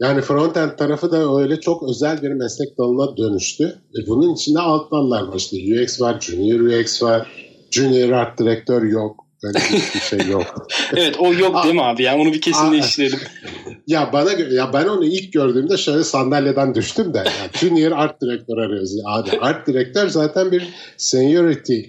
Yani 0.00 0.20
frontend 0.22 0.70
tarafı 0.78 1.12
da 1.12 1.36
öyle 1.40 1.60
çok 1.60 1.82
özel 1.90 2.22
bir 2.22 2.30
meslek 2.30 2.78
dalına 2.78 3.16
dönüştü. 3.16 3.82
E 3.98 4.06
bunun 4.06 4.34
içinde 4.34 4.60
alt 4.60 4.92
dallar 4.92 5.22
var. 5.22 5.36
İşte 5.36 5.56
UX 5.56 6.00
var, 6.00 6.20
Junior 6.20 6.60
UX 6.60 7.02
var, 7.02 7.28
Junior 7.70 8.10
Art 8.10 8.38
Director 8.38 8.82
yok. 8.82 9.26
Böyle 9.42 9.58
bir 9.58 10.00
şey 10.00 10.28
yok. 10.30 10.66
Evet 10.96 11.16
o 11.18 11.32
yok 11.32 11.64
değil 11.64 11.74
mi 11.74 11.82
abi? 11.82 12.02
Yani 12.02 12.22
onu 12.22 12.32
bir 12.32 12.40
kesinleştirelim. 12.40 13.18
Ya 13.86 14.12
bana 14.12 14.32
ya 14.32 14.72
ben 14.72 14.86
onu 14.86 15.04
ilk 15.04 15.32
gördüğümde 15.32 15.76
şöyle 15.76 16.04
sandalyeden 16.04 16.74
düştüm 16.74 17.14
de. 17.14 17.18
Yani 17.18 17.50
Junior 17.54 17.92
Art 17.92 18.22
Director 18.22 18.58
arıyoruz. 18.58 18.96
Ya 18.96 19.04
Abi 19.06 19.30
Art 19.40 19.66
Director 19.66 20.08
zaten 20.08 20.52
bir 20.52 20.68
seniority 20.96 21.80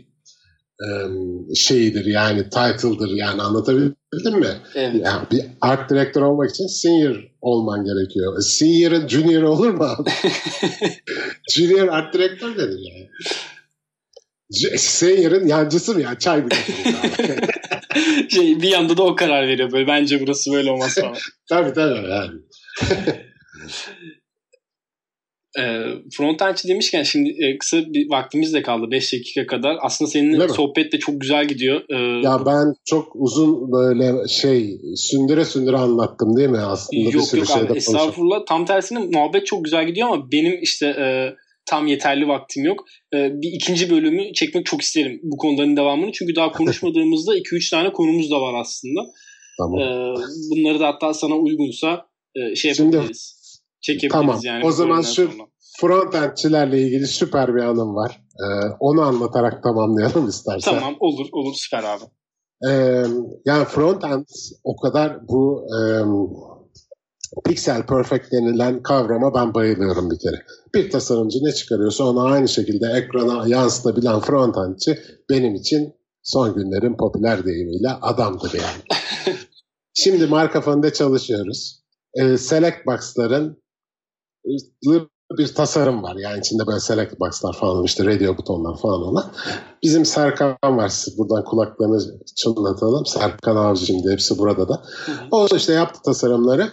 şeyidir 1.55 2.05
yani 2.05 2.43
title'dır 2.43 3.09
yani 3.09 3.41
anlatabildim 3.41 4.39
mi? 4.39 4.47
Evet. 4.75 4.95
Yani 5.03 5.21
bir 5.31 5.45
art 5.61 5.89
director 5.89 6.21
olmak 6.21 6.49
için 6.49 6.67
senior 6.67 7.15
olman 7.41 7.85
gerekiyor. 7.85 8.37
E, 8.37 8.41
Senior'ın 8.41 9.07
junior 9.07 9.43
olur 9.43 9.69
mu 9.69 9.83
abi? 9.83 10.09
junior 11.53 11.87
art 11.87 12.13
director 12.13 12.51
nedir 12.51 12.79
yani? 12.93 13.09
Senior'ın 14.77 15.47
yancısı 15.47 15.95
mı 15.95 16.01
ya? 16.01 16.19
Çay 16.19 16.39
abi? 16.39 16.49
şey 18.29 18.61
bir 18.61 18.69
yanda 18.69 18.97
da 18.97 19.03
o 19.03 19.15
karar 19.15 19.47
veriyor 19.47 19.71
böyle. 19.71 19.87
Bence 19.87 20.21
burası 20.21 20.51
böyle 20.51 20.71
olmaz 20.71 20.95
falan. 20.95 21.15
tabii 21.49 21.73
tabii 21.73 22.09
yani. 22.09 22.31
E, 25.57 25.63
frontendçi 26.17 26.67
demişken 26.67 27.03
şimdi 27.03 27.29
e, 27.29 27.57
kısa 27.57 27.77
bir 27.77 28.09
vaktimiz 28.09 28.53
de 28.53 28.61
kaldı 28.61 28.91
5 28.91 29.13
dakika 29.13 29.47
kadar. 29.47 29.77
Aslında 29.81 30.11
seninle 30.11 30.47
sohbet 30.47 30.93
de 30.93 30.99
çok 30.99 31.21
güzel 31.21 31.47
gidiyor. 31.47 31.81
E, 31.89 32.21
ya 32.23 32.45
ben 32.45 32.73
çok 32.85 33.11
uzun 33.15 33.71
böyle 33.71 34.27
şey 34.27 34.81
sündüre 34.95 35.45
sündüre 35.45 35.77
anlattım 35.77 36.37
değil 36.37 36.49
mi 36.49 36.57
aslında? 36.57 37.01
Yok 37.03 37.13
bir 37.13 37.19
sürü 37.19 37.39
yok 37.39 37.49
abi 37.51 37.77
estağfurullah. 37.77 38.45
Tam 38.47 38.65
tersine 38.65 38.99
muhabbet 38.99 39.45
çok 39.45 39.65
güzel 39.65 39.87
gidiyor 39.87 40.07
ama 40.07 40.31
benim 40.31 40.59
işte 40.61 40.87
e, 40.87 41.35
tam 41.69 41.87
yeterli 41.87 42.27
vaktim 42.27 42.65
yok. 42.65 42.85
E, 43.13 43.17
bir 43.17 43.51
ikinci 43.53 43.89
bölümü 43.89 44.33
çekmek 44.33 44.65
çok 44.65 44.81
isterim 44.81 45.19
bu 45.23 45.37
konuların 45.37 45.77
devamını. 45.77 46.11
Çünkü 46.11 46.35
daha 46.35 46.51
konuşmadığımızda 46.51 47.37
2-3 47.37 47.71
tane 47.71 47.93
konumuz 47.93 48.31
da 48.31 48.41
var 48.41 48.53
aslında. 48.61 48.99
Tamam. 49.57 49.79
E, 49.79 49.85
bunları 50.51 50.79
da 50.79 50.87
hatta 50.87 51.13
sana 51.13 51.35
uygunsa 51.35 52.05
e, 52.35 52.55
şey 52.55 52.71
yapabiliriz. 52.71 53.35
Şimdi 53.81 53.99
çekebiliriz 53.99 54.11
tamam. 54.11 54.39
yani. 54.43 54.65
O 54.65 54.71
zaman 54.71 55.01
şu 55.01 55.31
frontendçilerle 55.81 56.81
ilgili 56.81 57.07
süper 57.07 57.55
bir 57.55 57.61
anım 57.61 57.95
var. 57.95 58.21
Ee, 58.39 58.45
onu 58.79 59.01
anlatarak 59.01 59.63
tamamlayalım 59.63 60.27
istersen. 60.27 60.71
Tamam 60.71 60.95
olur 60.99 61.27
olur 61.31 61.53
süper 61.55 61.83
abi. 61.83 62.03
Ee, 62.69 63.03
yani 63.45 63.65
frontend 63.65 64.25
o 64.63 64.75
kadar 64.75 65.27
bu 65.27 65.65
e, 65.67 65.79
pixel 67.45 67.85
perfect 67.85 68.31
denilen 68.31 68.83
kavrama 68.83 69.33
ben 69.33 69.53
bayılıyorum 69.53 70.11
bir 70.11 70.19
kere. 70.19 70.45
Bir 70.75 70.91
tasarımcı 70.91 71.39
ne 71.41 71.51
çıkarıyorsa 71.51 72.03
onu 72.03 72.25
aynı 72.25 72.47
şekilde 72.47 72.85
ekrana 72.87 73.47
yansıtabilen 73.47 74.19
frontendçi 74.19 74.99
benim 75.29 75.55
için 75.55 75.93
son 76.23 76.55
günlerin 76.55 76.97
popüler 76.97 77.45
deyimiyle 77.45 77.89
adamdır 78.01 78.53
yani. 78.53 79.03
Şimdi 79.93 80.27
marka 80.27 80.61
fonda 80.61 80.93
çalışıyoruz. 80.93 81.83
Ee, 82.13 82.37
select 82.37 82.85
box'ların 82.87 83.61
bir 85.37 85.55
tasarım 85.55 86.03
var. 86.03 86.15
Yani 86.15 86.39
içinde 86.39 86.67
böyle 86.67 86.79
select 86.79 87.19
box'lar 87.19 87.53
falan 87.53 87.83
işte 87.83 88.05
radio 88.05 88.37
butonlar 88.37 88.77
falan 88.81 89.01
olan. 89.01 89.31
Bizim 89.83 90.05
Serkan 90.05 90.57
var. 90.63 90.89
Siz 90.89 91.17
buradan 91.17 91.43
kulaklarını 91.43 91.99
çınlatalım. 92.35 93.05
Serkan 93.05 93.55
Avcı 93.55 93.85
şimdi 93.85 94.11
hepsi 94.11 94.37
burada 94.37 94.69
da. 94.69 94.83
O 95.31 95.47
işte 95.55 95.73
yaptı 95.73 95.99
tasarımları. 96.05 96.71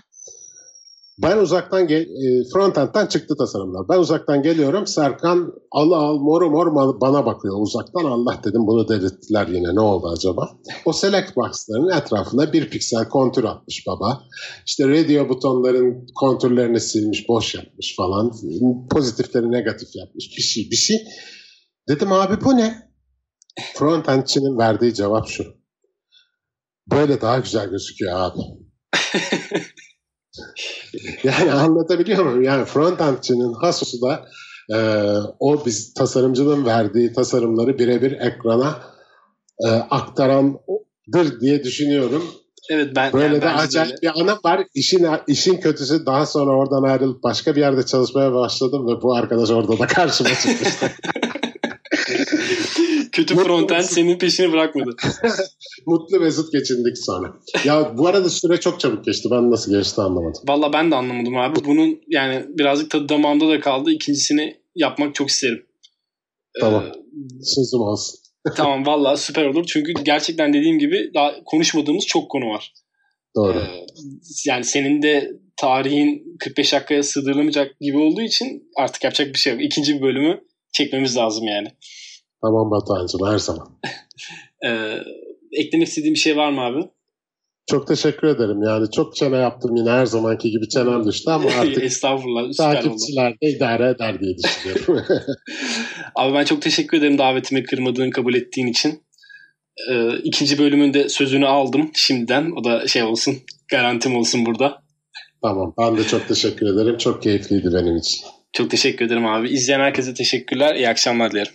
Ben 1.18 1.36
uzaktan 1.38 1.86
gel 1.86 2.00
e, 2.00 2.44
frontend'den 2.52 3.06
çıktı 3.06 3.36
tasarımlar. 3.38 3.88
Ben 3.88 3.98
uzaktan 3.98 4.42
geliyorum. 4.42 4.86
Serkan 4.86 5.52
al 5.70 5.92
al 5.92 6.18
mor 6.18 6.42
mor 6.42 7.00
bana 7.00 7.26
bakıyor 7.26 7.56
uzaktan. 7.58 8.04
Allah 8.04 8.40
dedim 8.44 8.66
bunu 8.66 8.88
delirttiler 8.88 9.46
yine. 9.46 9.74
Ne 9.74 9.80
oldu 9.80 10.08
acaba? 10.16 10.50
O 10.84 10.92
select 10.92 11.36
box'ların 11.36 11.98
etrafına 11.98 12.52
bir 12.52 12.70
piksel 12.70 13.08
kontür 13.08 13.44
atmış 13.44 13.84
baba. 13.86 14.22
İşte 14.66 14.88
radio 14.88 15.28
butonların 15.28 16.06
kontürlerini 16.14 16.80
silmiş, 16.80 17.28
boş 17.28 17.54
yapmış 17.54 17.96
falan. 17.96 18.32
Pozitifleri 18.90 19.52
negatif 19.52 19.88
yapmış. 19.94 20.34
Bir 20.36 20.42
şey, 20.42 20.70
bir 20.70 20.76
şey. 20.76 20.96
Dedim 21.88 22.12
abi 22.12 22.44
bu 22.44 22.56
ne? 22.56 22.92
Frontendçinin 23.74 24.58
verdiği 24.58 24.94
cevap 24.94 25.28
şu. 25.28 25.44
Böyle 26.90 27.20
daha 27.20 27.38
güzel 27.38 27.70
gözüküyor 27.70 28.12
abi. 28.20 28.40
yani 31.24 31.52
anlatabiliyor 31.52 32.24
muyum? 32.24 32.42
Yani 32.42 32.64
frontendçinin 32.64 33.52
hasusu 33.52 34.02
da 34.02 34.24
e, 34.74 34.78
o 35.40 35.66
biz 35.66 35.94
tasarımcının 35.94 36.66
verdiği 36.66 37.12
tasarımları 37.12 37.78
birebir 37.78 38.12
ekrana 38.12 38.80
e, 39.64 39.68
aktarandır 39.68 41.40
diye 41.40 41.64
düşünüyorum. 41.64 42.24
Evet 42.70 42.96
ben 42.96 43.12
böyle 43.12 43.34
yani 43.34 43.42
de 43.42 43.48
acayip 43.48 44.02
böyle. 44.02 44.02
bir 44.02 44.22
ana 44.22 44.38
var. 44.44 44.66
İşin 44.74 45.06
işin 45.26 45.56
kötüsü 45.60 46.06
daha 46.06 46.26
sonra 46.26 46.50
oradan 46.50 46.82
ayrılıp 46.82 47.22
başka 47.22 47.56
bir 47.56 47.60
yerde 47.60 47.86
çalışmaya 47.86 48.32
başladım 48.32 48.86
ve 48.88 49.02
bu 49.02 49.14
arkadaş 49.16 49.50
orada 49.50 49.78
da 49.78 49.86
karşıma 49.86 50.30
çıkmıştı. 50.30 50.90
Kötü 53.16 53.34
frontend 53.34 53.82
senin 53.82 54.18
peşini 54.18 54.52
bırakmadı. 54.52 54.96
Mutlu 55.86 56.20
mesut 56.20 56.52
geçindik 56.52 56.98
sonra. 56.98 57.34
Ya 57.64 57.98
bu 57.98 58.06
arada 58.06 58.30
süre 58.30 58.60
çok 58.60 58.80
çabuk 58.80 59.04
geçti. 59.04 59.28
Ben 59.30 59.50
nasıl 59.50 59.72
geçti 59.72 60.00
anlamadım. 60.00 60.42
Valla 60.48 60.72
ben 60.72 60.90
de 60.90 60.96
anlamadım 60.96 61.36
abi. 61.36 61.64
Bunun 61.64 62.00
yani 62.08 62.44
birazcık 62.48 62.90
tadı 62.90 63.08
damağımda 63.08 63.48
da 63.48 63.60
kaldı. 63.60 63.90
İkincisini 63.90 64.56
yapmak 64.74 65.14
çok 65.14 65.28
isterim. 65.28 65.66
Tamam. 66.60 66.84
Ee, 66.84 67.44
Sözüm 67.44 67.80
olsun. 67.80 68.18
tamam 68.56 68.86
valla 68.86 69.16
süper 69.16 69.44
olur. 69.44 69.64
Çünkü 69.68 69.92
gerçekten 70.02 70.52
dediğim 70.52 70.78
gibi 70.78 71.10
daha 71.14 71.44
konuşmadığımız 71.44 72.06
çok 72.06 72.30
konu 72.30 72.48
var. 72.48 72.72
Doğru. 73.36 73.58
Ee, 73.58 73.86
yani 74.46 74.64
senin 74.64 75.02
de 75.02 75.32
tarihin 75.56 76.36
45 76.38 76.72
dakikaya 76.72 77.02
sığdırılamayacak 77.02 77.80
gibi 77.80 77.98
olduğu 77.98 78.22
için 78.22 78.70
artık 78.76 79.04
yapacak 79.04 79.34
bir 79.34 79.38
şey 79.38 79.52
yok. 79.52 79.62
İkinci 79.62 79.96
bir 79.96 80.02
bölümü 80.02 80.40
çekmemiz 80.72 81.16
lazım 81.16 81.46
yani. 81.46 81.68
Tamam 82.42 82.70
Batuhan'cığım 82.70 83.26
her 83.26 83.38
zaman. 83.38 83.68
ee, 84.66 84.98
eklemek 85.52 85.88
istediğim 85.88 86.14
bir 86.14 86.18
şey 86.18 86.36
var 86.36 86.50
mı 86.50 86.60
abi? 86.60 86.88
Çok 87.70 87.86
teşekkür 87.86 88.28
ederim. 88.28 88.62
Yani 88.62 88.90
çok 88.90 89.16
çene 89.16 89.36
yaptım 89.36 89.76
yine 89.76 89.90
her 89.90 90.06
zamanki 90.06 90.50
gibi 90.50 90.68
çenem 90.68 91.06
düştü 91.06 91.30
ama 91.30 91.50
artık 91.60 91.82
Estağfurullah, 91.82 92.52
takipçiler 92.56 93.32
de 93.32 93.50
idare 93.56 93.88
eder 93.88 94.20
diye 94.20 94.36
düşünüyorum. 94.38 95.04
abi 96.14 96.34
ben 96.34 96.44
çok 96.44 96.62
teşekkür 96.62 96.98
ederim 96.98 97.18
davetimi 97.18 97.62
kırmadığın, 97.62 98.10
kabul 98.10 98.34
ettiğin 98.34 98.66
için. 98.66 99.06
Ee, 99.90 100.18
ikinci 100.24 100.58
bölümünde 100.58 101.08
sözünü 101.08 101.46
aldım 101.46 101.90
şimdiden. 101.94 102.52
O 102.60 102.64
da 102.64 102.86
şey 102.86 103.02
olsun, 103.02 103.34
garantim 103.70 104.16
olsun 104.16 104.46
burada. 104.46 104.82
Tamam. 105.42 105.74
Ben 105.78 105.96
de 105.96 106.04
çok 106.04 106.28
teşekkür 106.28 106.74
ederim. 106.74 106.98
Çok 106.98 107.22
keyifliydi 107.22 107.70
benim 107.74 107.96
için. 107.96 108.26
Çok 108.52 108.70
teşekkür 108.70 109.06
ederim 109.06 109.26
abi. 109.26 109.48
İzleyen 109.48 109.80
herkese 109.80 110.14
teşekkürler. 110.14 110.74
İyi 110.74 110.88
akşamlar 110.88 111.32
dilerim. 111.32 111.52